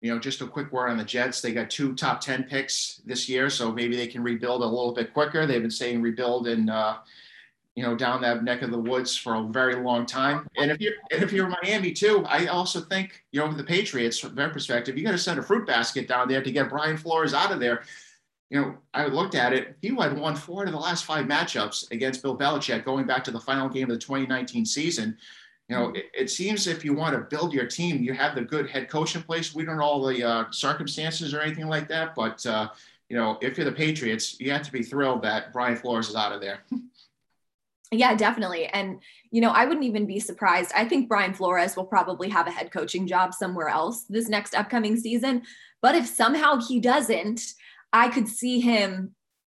you 0.00 0.12
know, 0.12 0.18
just 0.18 0.40
a 0.40 0.46
quick 0.46 0.72
word 0.72 0.90
on 0.90 0.98
the 0.98 1.04
Jets. 1.04 1.40
They 1.40 1.52
got 1.52 1.70
two 1.70 1.94
top 1.94 2.20
10 2.20 2.44
picks 2.44 3.00
this 3.04 3.28
year, 3.28 3.50
so 3.50 3.72
maybe 3.72 3.96
they 3.96 4.06
can 4.06 4.22
rebuild 4.22 4.62
a 4.62 4.66
little 4.66 4.92
bit 4.92 5.12
quicker. 5.12 5.46
They've 5.46 5.60
been 5.60 5.70
saying 5.70 6.00
rebuild 6.00 6.46
and, 6.46 6.70
uh, 6.70 6.98
you 7.74 7.82
know, 7.82 7.96
down 7.96 8.20
that 8.22 8.44
neck 8.44 8.62
of 8.62 8.70
the 8.70 8.78
woods 8.78 9.16
for 9.16 9.34
a 9.34 9.42
very 9.42 9.76
long 9.76 10.06
time. 10.06 10.46
And 10.56 10.70
if 10.70 10.80
you're, 10.80 10.94
and 11.12 11.22
if 11.22 11.32
you're 11.32 11.48
Miami 11.62 11.92
too, 11.92 12.24
I 12.26 12.46
also 12.46 12.80
think, 12.80 13.24
you 13.32 13.40
know, 13.40 13.52
the 13.52 13.64
Patriots, 13.64 14.18
from 14.18 14.34
their 14.34 14.50
perspective, 14.50 14.96
you 14.96 15.04
got 15.04 15.12
to 15.12 15.18
send 15.18 15.38
a 15.38 15.42
fruit 15.42 15.66
basket 15.66 16.06
down 16.06 16.28
there 16.28 16.42
to 16.42 16.50
get 16.50 16.68
Brian 16.68 16.96
Flores 16.96 17.34
out 17.34 17.52
of 17.52 17.60
there. 17.60 17.82
You 18.50 18.60
know, 18.60 18.74
I 18.94 19.06
looked 19.06 19.34
at 19.34 19.52
it. 19.52 19.76
He 19.82 19.88
had 19.94 20.18
won 20.18 20.34
four 20.34 20.64
of 20.64 20.72
the 20.72 20.78
last 20.78 21.04
five 21.04 21.26
matchups 21.26 21.90
against 21.90 22.22
Bill 22.22 22.36
Belichick 22.36 22.84
going 22.84 23.06
back 23.06 23.22
to 23.24 23.30
the 23.30 23.40
final 23.40 23.68
game 23.68 23.90
of 23.90 23.90
the 23.90 23.98
2019 23.98 24.64
season 24.64 25.18
you 25.68 25.76
know, 25.76 25.90
it, 25.90 26.06
it, 26.14 26.30
seems 26.30 26.66
if 26.66 26.84
you 26.84 26.94
want 26.94 27.14
to 27.14 27.36
build 27.36 27.52
your 27.52 27.66
team, 27.66 28.02
you 28.02 28.14
have 28.14 28.34
the 28.34 28.40
good 28.40 28.70
head 28.70 28.88
coach 28.88 29.14
in 29.14 29.22
place. 29.22 29.54
We 29.54 29.64
don't 29.64 29.76
know 29.76 29.84
all 29.84 30.06
the 30.06 30.24
uh, 30.24 30.44
circumstances 30.50 31.34
or 31.34 31.40
anything 31.40 31.68
like 31.68 31.88
that, 31.88 32.14
but 32.14 32.44
uh, 32.46 32.68
you 33.08 33.16
know, 33.16 33.38
if 33.42 33.56
you're 33.56 33.66
the 33.66 33.72
Patriots, 33.72 34.40
you 34.40 34.50
have 34.50 34.62
to 34.62 34.72
be 34.72 34.82
thrilled 34.82 35.22
that 35.22 35.52
Brian 35.52 35.76
Flores 35.76 36.08
is 36.08 36.16
out 36.16 36.32
of 36.32 36.40
there. 36.40 36.60
yeah, 37.92 38.14
definitely. 38.14 38.66
And 38.66 39.00
you 39.30 39.42
know, 39.42 39.50
I 39.50 39.66
wouldn't 39.66 39.84
even 39.84 40.06
be 40.06 40.20
surprised. 40.20 40.72
I 40.74 40.86
think 40.86 41.08
Brian 41.08 41.34
Flores 41.34 41.76
will 41.76 41.84
probably 41.84 42.30
have 42.30 42.46
a 42.46 42.50
head 42.50 42.72
coaching 42.72 43.06
job 43.06 43.34
somewhere 43.34 43.68
else 43.68 44.04
this 44.04 44.28
next 44.28 44.54
upcoming 44.54 44.96
season. 44.96 45.42
But 45.82 45.94
if 45.94 46.06
somehow 46.06 46.60
he 46.66 46.80
doesn't, 46.80 47.42
I 47.92 48.08
could 48.08 48.28
see 48.28 48.60
him 48.60 49.14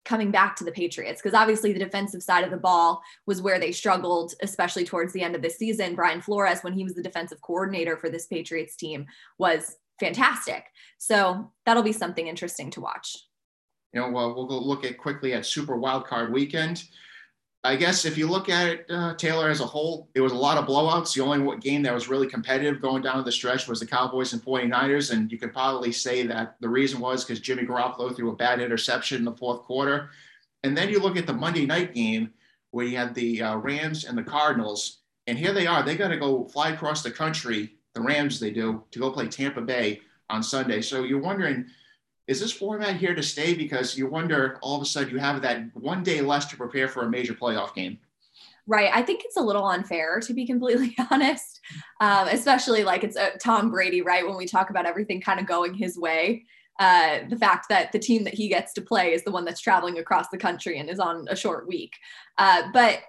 coming 0.10 0.32
back 0.32 0.56
to 0.56 0.63
the 0.63 0.72
Patriots 0.72 1.22
because 1.22 1.36
obviously 1.36 1.72
the 1.72 1.78
defensive 1.78 2.24
side 2.24 2.44
of 2.44 2.50
the 2.50 2.58
ball 2.58 3.00
was 3.28 3.44
where 3.44 3.60
they 3.60 3.72
struggled, 3.72 4.34
especially 4.42 4.84
towards 4.84 5.13
the 5.13 5.22
end 5.22 5.36
of 5.36 5.44
the 5.44 5.50
season. 5.51 5.94
Brian 5.94 6.20
Flores, 6.20 6.62
when 6.62 6.74
he 6.74 6.84
was 6.84 6.96
the 6.96 7.04
defensive 7.04 7.39
coordinator 7.42 7.96
for 7.96 8.10
this 8.10 8.25
Patriots 8.25 8.75
team, 8.75 9.06
was 9.38 9.75
fantastic. 10.00 10.66
So 10.98 11.51
that'll 11.63 11.84
be 11.84 11.92
something 11.92 12.25
interesting 12.25 12.72
to 12.72 12.82
watch. 12.82 13.18
You 13.94 14.01
know, 14.01 14.10
well, 14.10 14.34
we'll 14.34 14.48
go 14.48 14.58
look 14.58 14.84
at 14.84 14.98
quickly 14.98 15.34
at 15.34 15.46
Super 15.46 15.78
Wildcard 15.78 16.32
Weekend. 16.32 16.86
I 17.63 17.75
guess 17.75 18.06
if 18.06 18.18
you 18.18 18.28
look 18.28 18.48
at 18.48 18.68
it, 18.68 18.86
uh, 18.89 19.16
Taylor, 19.16 19.50
as 19.50 19.60
a 19.60 19.66
whole, 19.66 20.10
it 20.16 20.22
was 20.22 20.32
a 20.32 20.36
lot 20.36 20.58
of 20.58 20.66
blowouts. 20.66 21.13
The 21.13 21.22
only 21.22 21.58
game 21.58 21.82
that 21.84 21.94
was 21.94 22.08
really 22.08 22.28
competitive 22.28 22.82
going 22.82 23.04
down 23.04 23.18
to 23.18 23.24
the 23.24 23.34
stretch 23.34 23.68
was 23.68 23.82
the 23.82 23.86
Cowboys 23.86 24.32
and 24.32 24.42
49ers. 24.42 25.12
And 25.12 25.30
you 25.30 25.38
could 25.38 25.51
probably 25.51 25.92
say 25.92 26.25
that 26.28 26.56
the 26.62 26.70
reason 26.70 27.01
was 27.01 27.25
because 27.25 27.42
Jimmy 27.42 27.63
Garoppolo 27.63 28.16
threw 28.16 28.32
a 28.32 28.36
bad 28.36 28.62
interception 28.62 29.18
in 29.18 29.25
the 29.25 29.36
fourth 29.36 29.63
quarter. 29.63 30.10
And 30.63 30.75
then 30.75 30.89
you 30.89 31.01
look 31.01 31.18
at 31.18 31.28
the 31.28 31.34
Monday 31.34 31.66
night 31.66 31.94
game 31.94 32.32
where 32.72 32.86
you 32.86 32.96
had 32.96 33.13
the 33.13 33.42
uh, 33.42 33.58
Rams 33.58 34.06
and 34.06 34.18
the 34.18 34.24
Cardinals. 34.24 35.00
And 35.28 35.38
here 35.38 35.51
they 35.51 35.68
are. 35.68 35.84
They 35.84 35.98
got 35.98 36.10
to 36.10 36.18
go 36.18 36.48
fly 36.48 36.70
across 36.70 37.04
the 37.04 37.12
country, 37.12 37.74
the 37.94 38.01
Rams 38.01 38.39
they 38.39 38.51
do, 38.51 38.84
to 38.92 39.00
go 39.00 39.12
play 39.12 39.28
Tampa 39.28 39.62
Bay 39.62 40.00
on 40.30 40.42
Sunday. 40.44 40.82
So 40.82 41.04
you're 41.04 41.20
wondering– 41.20 41.66
is 42.29 42.39
this 42.39 42.51
format 42.51 42.95
here 42.95 43.15
to 43.15 43.24
stay? 43.24 43.55
Because 43.55 43.98
you 43.98 44.05
wonder 44.05 44.59
all 44.62 44.75
of 44.75 44.83
a 44.83 44.86
sudden 44.86 45.09
you 45.09 45.17
have 45.17 45.41
that 45.41 45.63
one 45.74 46.03
day 46.03 46.21
less 46.21 46.45
to 46.45 46.57
prepare 46.57 46.88
for 46.88 47.01
a 47.01 47.09
major 47.09 47.33
playoff 47.33 47.74
game. 47.74 47.98
Right. 48.67 48.91
I 48.93 49.01
think 49.01 49.24
it's 49.25 49.36
a 49.36 49.41
little 49.41 49.65
unfair 49.65 50.19
to 50.19 50.33
be 50.36 50.45
completely 50.45 50.95
honest, 51.11 51.59
um, 52.00 52.27
especially 52.27 52.83
like 52.83 53.03
it's 53.03 53.15
a 53.15 53.31
Tom 53.39 53.72
Brady, 53.72 54.03
right? 54.03 54.25
When 54.25 54.37
we 54.37 54.46
talk 54.46 54.70
about 54.70 54.85
everything 54.85 55.20
kind 55.20 55.39
of 55.39 55.48
going 55.48 55.74
his 55.74 55.98
way. 55.98 56.46
Uh, 56.79 57.22
the 57.27 57.35
fact 57.35 57.68
that 57.70 57.92
the 57.92 58.00
team 58.00 58.24
that 58.25 58.35
he 58.35 58.48
gets 58.48 58.74
to 58.74 58.81
play 58.81 59.11
is 59.11 59.24
the 59.24 59.31
one 59.31 59.44
that's 59.44 59.59
traveling 59.59 59.98
across 59.98 60.29
the 60.29 60.37
country 60.37 60.77
and 60.77 60.87
is 60.87 61.00
on 61.00 61.25
a 61.29 61.35
short 61.35 61.68
week. 61.68 61.96
Uh, 62.37 62.61
but 62.72 63.00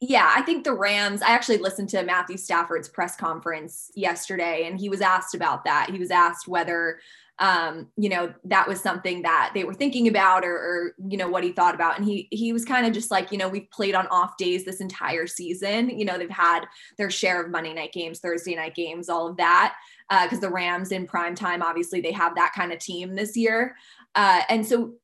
yeah, 0.00 0.32
I 0.34 0.40
think 0.40 0.64
the 0.64 0.72
Rams. 0.72 1.20
I 1.20 1.32
actually 1.32 1.58
listened 1.58 1.90
to 1.90 2.02
Matthew 2.02 2.38
Stafford's 2.38 2.88
press 2.88 3.14
conference 3.14 3.90
yesterday, 3.94 4.66
and 4.66 4.80
he 4.80 4.88
was 4.88 5.02
asked 5.02 5.34
about 5.34 5.64
that. 5.64 5.90
He 5.90 5.98
was 5.98 6.10
asked 6.10 6.48
whether 6.48 6.98
um, 7.38 7.88
you 7.96 8.08
know, 8.08 8.32
that 8.44 8.66
was 8.66 8.80
something 8.80 9.22
that 9.22 9.52
they 9.54 9.64
were 9.64 9.74
thinking 9.74 10.08
about 10.08 10.44
or, 10.44 10.56
or 10.56 10.94
you 11.08 11.16
know, 11.16 11.28
what 11.28 11.44
he 11.44 11.52
thought 11.52 11.74
about. 11.74 11.96
And 11.96 12.04
he, 12.04 12.26
he 12.30 12.52
was 12.52 12.64
kind 12.64 12.86
of 12.86 12.92
just 12.92 13.10
like, 13.10 13.30
you 13.30 13.38
know, 13.38 13.48
we've 13.48 13.70
played 13.70 13.94
on 13.94 14.06
off 14.08 14.36
days 14.36 14.64
this 14.64 14.80
entire 14.80 15.26
season. 15.26 15.90
You 15.90 16.04
know, 16.04 16.18
they've 16.18 16.28
had 16.28 16.64
their 16.96 17.10
share 17.10 17.42
of 17.42 17.50
Monday 17.50 17.72
night 17.72 17.92
games, 17.92 18.18
Thursday 18.18 18.56
night 18.56 18.74
games, 18.74 19.08
all 19.08 19.28
of 19.28 19.36
that. 19.36 19.76
Uh, 20.10 20.26
cause 20.28 20.40
the 20.40 20.50
Rams 20.50 20.90
in 20.90 21.06
prime 21.06 21.34
time, 21.34 21.62
obviously 21.62 22.00
they 22.00 22.12
have 22.12 22.34
that 22.34 22.52
kind 22.54 22.72
of 22.72 22.78
team 22.78 23.14
this 23.14 23.36
year. 23.36 23.76
Uh, 24.14 24.40
and 24.48 24.66
so 24.66 24.94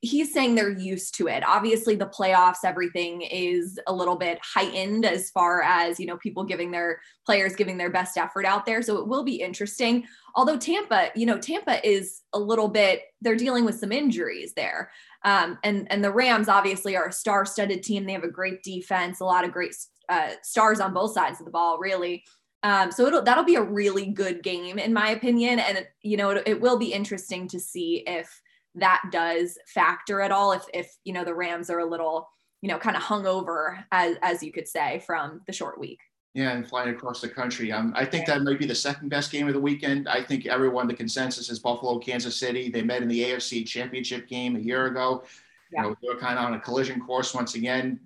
he's 0.00 0.32
saying 0.32 0.54
they're 0.54 0.70
used 0.70 1.14
to 1.16 1.28
it. 1.28 1.44
Obviously, 1.46 1.94
the 1.94 2.06
playoffs, 2.06 2.64
everything 2.64 3.22
is 3.22 3.78
a 3.86 3.92
little 3.92 4.16
bit 4.16 4.38
heightened 4.42 5.04
as 5.04 5.30
far 5.30 5.62
as, 5.62 5.98
you 6.00 6.06
know, 6.06 6.16
people 6.16 6.44
giving 6.44 6.70
their 6.70 7.00
players 7.24 7.56
giving 7.56 7.78
their 7.78 7.90
best 7.90 8.16
effort 8.16 8.44
out 8.44 8.66
there. 8.66 8.82
So 8.82 8.98
it 8.98 9.06
will 9.06 9.24
be 9.24 9.40
interesting. 9.40 10.04
Although 10.34 10.56
Tampa, 10.56 11.10
you 11.14 11.26
know, 11.26 11.38
Tampa 11.38 11.86
is 11.86 12.22
a 12.32 12.38
little 12.38 12.68
bit, 12.68 13.02
they're 13.20 13.36
dealing 13.36 13.64
with 13.64 13.78
some 13.78 13.92
injuries 13.92 14.52
there. 14.54 14.90
Um, 15.24 15.58
and, 15.62 15.86
and 15.90 16.02
the 16.02 16.12
Rams 16.12 16.48
obviously 16.48 16.96
are 16.96 17.08
a 17.08 17.12
star 17.12 17.44
studded 17.44 17.82
team. 17.82 18.06
They 18.06 18.12
have 18.12 18.24
a 18.24 18.30
great 18.30 18.62
defense, 18.62 19.20
a 19.20 19.24
lot 19.24 19.44
of 19.44 19.52
great 19.52 19.74
uh, 20.08 20.30
stars 20.42 20.80
on 20.80 20.94
both 20.94 21.12
sides 21.12 21.40
of 21.40 21.46
the 21.46 21.52
ball, 21.52 21.78
really. 21.78 22.24
Um, 22.62 22.92
so 22.92 23.06
it'll, 23.06 23.22
that'll 23.22 23.44
be 23.44 23.54
a 23.54 23.62
really 23.62 24.06
good 24.06 24.42
game, 24.42 24.78
in 24.78 24.92
my 24.92 25.10
opinion. 25.10 25.58
And, 25.58 25.86
you 26.02 26.16
know, 26.16 26.30
it, 26.30 26.42
it 26.46 26.60
will 26.60 26.78
be 26.78 26.92
interesting 26.92 27.48
to 27.48 27.58
see 27.58 28.04
if, 28.06 28.40
that 28.74 29.02
does 29.10 29.58
factor 29.66 30.20
at 30.20 30.32
all 30.32 30.52
if 30.52 30.64
if 30.72 30.96
you 31.04 31.12
know 31.12 31.24
the 31.24 31.34
Rams 31.34 31.70
are 31.70 31.80
a 31.80 31.84
little 31.84 32.28
you 32.62 32.68
know 32.68 32.78
kind 32.78 32.96
of 32.96 33.02
hung 33.02 33.26
over 33.26 33.84
as 33.92 34.16
as 34.22 34.42
you 34.42 34.52
could 34.52 34.68
say 34.68 35.02
from 35.06 35.40
the 35.46 35.52
short 35.52 35.78
week. 35.78 36.00
Yeah, 36.34 36.52
and 36.52 36.68
flying 36.68 36.90
across 36.90 37.20
the 37.20 37.28
country. 37.28 37.72
Um, 37.72 37.92
I 37.96 38.04
think 38.04 38.24
that 38.26 38.42
might 38.42 38.60
be 38.60 38.66
the 38.66 38.74
second 38.74 39.08
best 39.08 39.32
game 39.32 39.48
of 39.48 39.54
the 39.54 39.60
weekend. 39.60 40.08
I 40.08 40.22
think 40.22 40.46
everyone, 40.46 40.86
the 40.86 40.94
consensus 40.94 41.50
is 41.50 41.58
Buffalo, 41.58 41.98
Kansas 41.98 42.36
City. 42.36 42.70
They 42.70 42.82
met 42.82 43.02
in 43.02 43.08
the 43.08 43.20
AFC 43.20 43.66
Championship 43.66 44.28
game 44.28 44.54
a 44.54 44.60
year 44.60 44.86
ago. 44.86 45.24
Yeah. 45.72 45.82
You 45.82 45.88
know, 45.88 45.96
they 46.00 46.08
were 46.08 46.20
kind 46.20 46.38
of 46.38 46.44
on 46.44 46.54
a 46.54 46.60
collision 46.60 47.00
course 47.00 47.34
once 47.34 47.56
again 47.56 47.98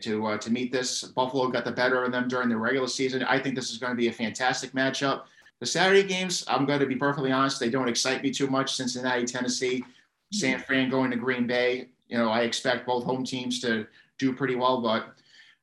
to 0.00 0.26
uh, 0.26 0.38
to 0.38 0.50
meet 0.50 0.72
this. 0.72 1.02
Buffalo 1.02 1.48
got 1.48 1.64
the 1.64 1.72
better 1.72 2.02
of 2.04 2.12
them 2.12 2.28
during 2.28 2.48
the 2.48 2.56
regular 2.56 2.88
season. 2.88 3.22
I 3.24 3.38
think 3.38 3.54
this 3.54 3.70
is 3.70 3.78
going 3.78 3.92
to 3.92 3.96
be 3.96 4.08
a 4.08 4.12
fantastic 4.12 4.72
matchup. 4.72 5.24
The 5.60 5.66
Saturday 5.66 6.02
games, 6.02 6.44
I'm 6.48 6.66
going 6.66 6.80
to 6.80 6.86
be 6.86 6.96
perfectly 6.96 7.30
honest, 7.30 7.60
they 7.60 7.70
don't 7.70 7.88
excite 7.88 8.22
me 8.22 8.30
too 8.30 8.48
much. 8.48 8.74
Cincinnati, 8.74 9.24
Tennessee. 9.24 9.84
San 10.32 10.58
Fran 10.58 10.88
going 10.88 11.10
to 11.10 11.16
Green 11.16 11.46
Bay. 11.46 11.88
You 12.08 12.18
know, 12.18 12.30
I 12.30 12.42
expect 12.42 12.86
both 12.86 13.04
home 13.04 13.24
teams 13.24 13.60
to 13.60 13.86
do 14.18 14.32
pretty 14.32 14.54
well, 14.54 14.80
but 14.80 15.14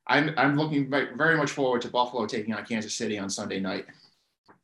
I'm 0.06 0.32
I'm 0.36 0.56
looking 0.56 0.90
very 0.90 1.36
much 1.36 1.50
forward 1.50 1.82
to 1.82 1.88
Buffalo 1.88 2.26
taking 2.26 2.54
on 2.54 2.64
Kansas 2.64 2.94
City 2.94 3.18
on 3.18 3.28
Sunday 3.28 3.60
night. 3.60 3.86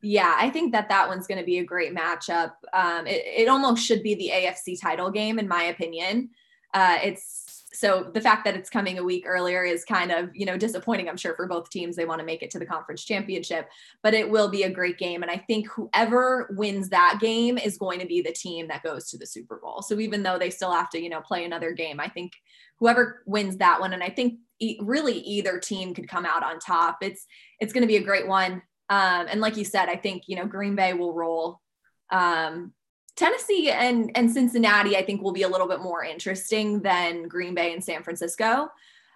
Yeah, 0.01 0.35
I 0.37 0.49
think 0.49 0.73
that 0.73 0.89
that 0.89 1.07
one's 1.07 1.27
going 1.27 1.39
to 1.39 1.45
be 1.45 1.57
a 1.57 1.63
great 1.63 1.95
matchup. 1.95 2.53
Um, 2.71 3.07
it, 3.07 3.23
it 3.25 3.47
almost 3.47 3.83
should 3.83 4.03
be 4.03 4.15
the 4.15 4.29
AFC 4.33 4.79
title 4.79 5.09
game, 5.09 5.39
in 5.39 5.47
my 5.47 5.63
opinion. 5.63 6.29
Uh, 6.73 6.97
it's 7.01 7.46
so 7.77 8.09
the 8.13 8.21
fact 8.21 8.43
that 8.45 8.55
it's 8.55 8.69
coming 8.69 8.97
a 8.97 9.03
week 9.03 9.25
earlier 9.27 9.63
is 9.63 9.85
kind 9.85 10.11
of 10.11 10.35
you 10.35 10.45
know 10.45 10.57
disappointing 10.57 11.07
i'm 11.07 11.17
sure 11.17 11.35
for 11.35 11.47
both 11.47 11.69
teams. 11.69 11.95
They 11.95 12.05
want 12.05 12.19
to 12.19 12.25
make 12.25 12.41
it 12.41 12.49
to 12.51 12.59
the 12.59 12.65
conference 12.65 13.03
championship 13.03 13.69
but 14.01 14.13
it 14.13 14.29
will 14.29 14.49
be 14.49 14.63
a 14.63 14.69
great 14.69 14.97
game. 14.97 15.21
And 15.21 15.31
i 15.31 15.37
think 15.37 15.67
whoever 15.69 16.53
wins 16.57 16.89
that 16.89 17.19
game 17.21 17.57
is 17.57 17.77
going 17.77 17.99
to 17.99 18.07
be 18.07 18.21
the 18.21 18.31
team 18.31 18.67
that 18.69 18.83
goes 18.83 19.09
to 19.09 19.17
the 19.17 19.25
super 19.25 19.59
bowl. 19.61 19.81
So 19.81 19.99
even 19.99 20.23
though 20.23 20.39
they 20.39 20.49
still 20.49 20.71
have 20.71 20.89
to 20.91 21.01
you 21.01 21.09
know 21.09 21.21
play 21.21 21.45
another 21.45 21.71
game 21.71 21.99
i 21.99 22.07
think 22.07 22.33
whoever 22.79 23.23
wins 23.25 23.57
that 23.57 23.79
one 23.79 23.93
and 23.93 24.03
i 24.03 24.09
think 24.09 24.39
really 24.81 25.19
either 25.19 25.59
team 25.59 25.93
could 25.93 26.07
come 26.07 26.25
out 26.25 26.43
on 26.43 26.59
top. 26.59 26.97
It's 27.01 27.27
it's 27.59 27.73
going 27.73 27.83
to 27.83 27.87
be 27.87 27.97
a 27.97 28.03
great 28.03 28.27
one. 28.27 28.63
Um, 28.89 29.27
and 29.29 29.41
like 29.41 29.57
you 29.57 29.65
said 29.65 29.89
i 29.89 29.95
think 29.95 30.23
you 30.27 30.35
know 30.35 30.45
green 30.45 30.75
bay 30.75 30.93
will 30.93 31.13
roll. 31.13 31.61
Um, 32.09 32.73
Tennessee 33.17 33.71
and 33.71 34.11
and 34.15 34.31
Cincinnati, 34.31 34.95
I 34.95 35.03
think, 35.03 35.21
will 35.21 35.33
be 35.33 35.41
a 35.41 35.49
little 35.49 35.67
bit 35.67 35.81
more 35.81 36.03
interesting 36.03 36.81
than 36.81 37.27
Green 37.27 37.53
Bay 37.53 37.73
and 37.73 37.83
San 37.83 38.03
Francisco. 38.03 38.69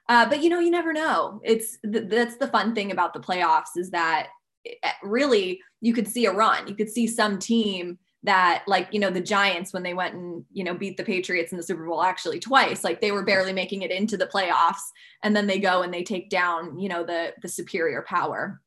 Uh, 0.09 0.27
but 0.27 0.41
you 0.41 0.49
know, 0.49 0.59
you 0.59 0.71
never 0.71 0.91
know. 0.91 1.39
It's 1.43 1.77
th- 1.79 2.09
that's 2.09 2.37
the 2.37 2.47
fun 2.47 2.75
thing 2.75 2.91
about 2.91 3.13
the 3.13 3.19
playoffs 3.19 3.77
is 3.77 3.91
that 3.91 4.27
eh, 4.65 4.91
really 5.03 5.61
you 5.79 5.93
could 5.93 6.07
see 6.07 6.25
a 6.25 6.33
run. 6.33 6.67
You 6.67 6.75
could 6.75 6.89
see 6.89 7.07
some 7.07 7.39
team 7.39 7.99
that 8.23 8.63
like 8.67 8.87
you 8.91 8.99
know 8.99 9.09
the 9.09 9.21
giants 9.21 9.73
when 9.73 9.83
they 9.83 9.93
went 9.93 10.15
and 10.15 10.45
you 10.51 10.63
know 10.63 10.73
beat 10.73 10.97
the 10.97 11.03
patriots 11.03 11.51
in 11.51 11.57
the 11.57 11.63
super 11.63 11.85
bowl 11.85 12.03
actually 12.03 12.39
twice 12.39 12.83
like 12.83 13.01
they 13.01 13.11
were 13.11 13.23
barely 13.23 13.51
making 13.51 13.81
it 13.81 13.89
into 13.89 14.15
the 14.15 14.27
playoffs 14.27 14.91
and 15.23 15.35
then 15.35 15.47
they 15.47 15.57
go 15.57 15.81
and 15.81 15.91
they 15.91 16.03
take 16.03 16.29
down 16.29 16.77
you 16.77 16.87
know 16.87 17.03
the 17.03 17.33
the 17.41 17.47
superior 17.47 18.03
power 18.07 18.61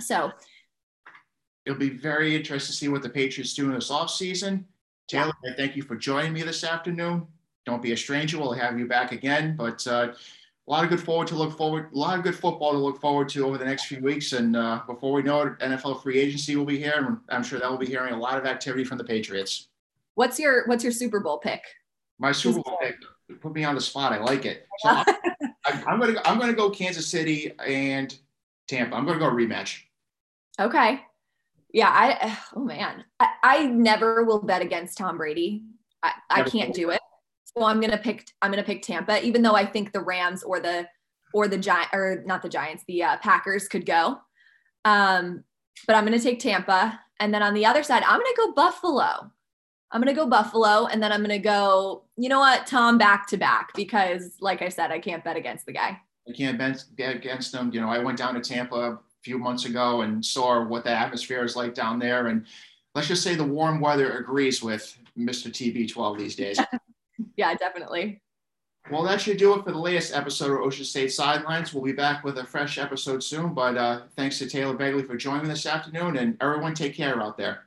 so 0.00 0.32
it'll 1.66 1.78
be 1.78 1.90
very 1.90 2.34
interesting 2.34 2.72
to 2.72 2.76
see 2.76 2.88
what 2.88 3.02
the 3.02 3.08
patriots 3.08 3.54
do 3.54 3.66
in 3.66 3.74
this 3.74 3.90
offseason 3.90 4.64
taylor 5.08 5.32
i 5.44 5.54
thank 5.56 5.76
you 5.76 5.82
for 5.82 5.96
joining 5.96 6.32
me 6.32 6.42
this 6.42 6.64
afternoon 6.64 7.26
don't 7.64 7.82
be 7.82 7.92
a 7.92 7.96
stranger 7.96 8.38
we'll 8.38 8.52
have 8.52 8.78
you 8.78 8.86
back 8.86 9.12
again 9.12 9.54
but 9.56 9.86
uh, 9.86 10.12
a 10.66 10.70
lot 10.70 10.82
of 10.82 10.90
good 10.90 11.00
forward 11.00 11.28
to 11.28 11.36
look 11.36 11.56
forward, 11.56 11.92
a 11.92 11.96
lot 11.96 12.18
of 12.18 12.24
good 12.24 12.34
football 12.34 12.72
to 12.72 12.78
look 12.78 13.00
forward 13.00 13.28
to 13.30 13.46
over 13.46 13.56
the 13.56 13.64
next 13.64 13.86
few 13.86 14.00
weeks. 14.00 14.32
And 14.32 14.56
uh, 14.56 14.80
before 14.86 15.12
we 15.12 15.22
know 15.22 15.42
it, 15.42 15.58
NFL 15.60 16.02
free 16.02 16.18
agency 16.18 16.56
will 16.56 16.64
be 16.64 16.78
here, 16.78 16.94
and 16.96 17.18
I'm 17.28 17.44
sure 17.44 17.60
that 17.60 17.70
will 17.70 17.78
be 17.78 17.86
hearing 17.86 18.14
a 18.14 18.18
lot 18.18 18.36
of 18.36 18.46
activity 18.46 18.82
from 18.84 18.98
the 18.98 19.04
Patriots. 19.04 19.68
What's 20.14 20.38
your 20.38 20.66
What's 20.66 20.82
your 20.82 20.92
Super 20.92 21.20
Bowl 21.20 21.38
pick? 21.38 21.62
My 22.18 22.32
Super 22.32 22.62
Bowl 22.62 22.78
pick. 22.82 22.96
Put 23.40 23.54
me 23.54 23.64
on 23.64 23.74
the 23.74 23.80
spot. 23.80 24.12
I 24.12 24.18
like 24.18 24.44
it. 24.44 24.66
So 25.66 25.82
I, 25.88 25.92
am 25.92 25.98
gonna 25.98 26.20
I'm 26.24 26.38
gonna 26.38 26.52
go 26.52 26.70
Kansas 26.70 27.08
City 27.08 27.50
and 27.66 28.16
Tampa. 28.68 28.94
I'm 28.94 29.04
gonna 29.04 29.18
go 29.18 29.28
rematch. 29.28 29.80
Okay. 30.60 31.00
Yeah. 31.72 31.90
I. 31.90 32.38
Oh 32.56 32.64
man. 32.64 33.04
I, 33.20 33.28
I 33.42 33.66
never 33.66 34.24
will 34.24 34.42
bet 34.42 34.62
against 34.62 34.98
Tom 34.98 35.18
Brady. 35.18 35.62
I, 36.02 36.12
I 36.30 36.42
can't 36.42 36.74
do 36.74 36.90
it. 36.90 37.00
So 37.44 37.64
I'm 37.64 37.80
gonna 37.80 37.98
pick 37.98 38.30
I'm 38.42 38.50
gonna 38.50 38.62
pick 38.62 38.82
Tampa, 38.82 39.24
even 39.24 39.42
though 39.42 39.54
I 39.54 39.64
think 39.64 39.92
the 39.92 40.00
Rams 40.00 40.42
or 40.42 40.60
the 40.60 40.88
or 41.32 41.48
the 41.48 41.58
giant 41.58 41.88
or 41.92 42.22
not 42.26 42.42
the 42.42 42.48
Giants, 42.48 42.84
the 42.86 43.02
uh, 43.02 43.16
Packers 43.18 43.68
could 43.68 43.86
go. 43.86 44.18
Um, 44.84 45.44
but 45.86 45.96
I'm 45.96 46.04
gonna 46.04 46.18
take 46.18 46.38
Tampa, 46.38 47.00
and 47.20 47.32
then 47.32 47.42
on 47.42 47.54
the 47.54 47.66
other 47.66 47.82
side, 47.82 48.02
I'm 48.02 48.20
gonna 48.20 48.36
go 48.36 48.52
Buffalo. 48.52 49.30
I'm 49.90 50.00
gonna 50.00 50.14
go 50.14 50.26
Buffalo, 50.26 50.86
and 50.86 51.02
then 51.02 51.12
I'm 51.12 51.22
gonna 51.22 51.38
go. 51.38 52.04
You 52.16 52.28
know 52.28 52.40
what, 52.40 52.66
Tom, 52.66 52.98
back 52.98 53.26
to 53.28 53.36
back 53.36 53.72
because, 53.74 54.36
like 54.40 54.62
I 54.62 54.68
said, 54.68 54.90
I 54.90 54.98
can't 54.98 55.24
bet 55.24 55.36
against 55.36 55.66
the 55.66 55.72
guy. 55.72 56.00
I 56.28 56.32
can't 56.32 56.58
bet 56.58 56.84
against 56.98 57.52
them. 57.52 57.70
You 57.72 57.80
know, 57.80 57.88
I 57.88 57.98
went 57.98 58.18
down 58.18 58.34
to 58.34 58.40
Tampa 58.40 58.98
few 59.26 59.38
months 59.38 59.64
ago 59.64 60.02
and 60.02 60.24
saw 60.24 60.64
what 60.64 60.84
the 60.84 60.90
atmosphere 60.90 61.42
is 61.42 61.56
like 61.56 61.74
down 61.74 61.98
there, 61.98 62.28
and 62.28 62.46
let's 62.94 63.08
just 63.08 63.24
say 63.24 63.34
the 63.34 63.44
warm 63.44 63.80
weather 63.80 64.18
agrees 64.18 64.62
with 64.62 64.96
Mr. 65.18 65.50
TB12 65.50 66.16
these 66.16 66.36
days. 66.36 66.60
yeah, 67.36 67.52
definitely. 67.54 68.22
Well, 68.88 69.02
that 69.02 69.20
should 69.20 69.38
do 69.38 69.52
it 69.54 69.64
for 69.64 69.72
the 69.72 69.78
latest 69.78 70.14
episode 70.14 70.52
of 70.52 70.60
Ocean 70.60 70.84
State 70.84 71.12
Sidelines. 71.12 71.74
We'll 71.74 71.82
be 71.82 71.90
back 71.90 72.22
with 72.22 72.38
a 72.38 72.44
fresh 72.44 72.78
episode 72.78 73.20
soon. 73.20 73.52
But 73.52 73.76
uh, 73.76 74.02
thanks 74.14 74.38
to 74.38 74.48
Taylor 74.48 74.76
Begley 74.76 75.04
for 75.04 75.16
joining 75.16 75.48
this 75.48 75.66
afternoon, 75.66 76.18
and 76.18 76.36
everyone 76.40 76.72
take 76.72 76.94
care 76.94 77.20
out 77.20 77.36
there. 77.36 77.65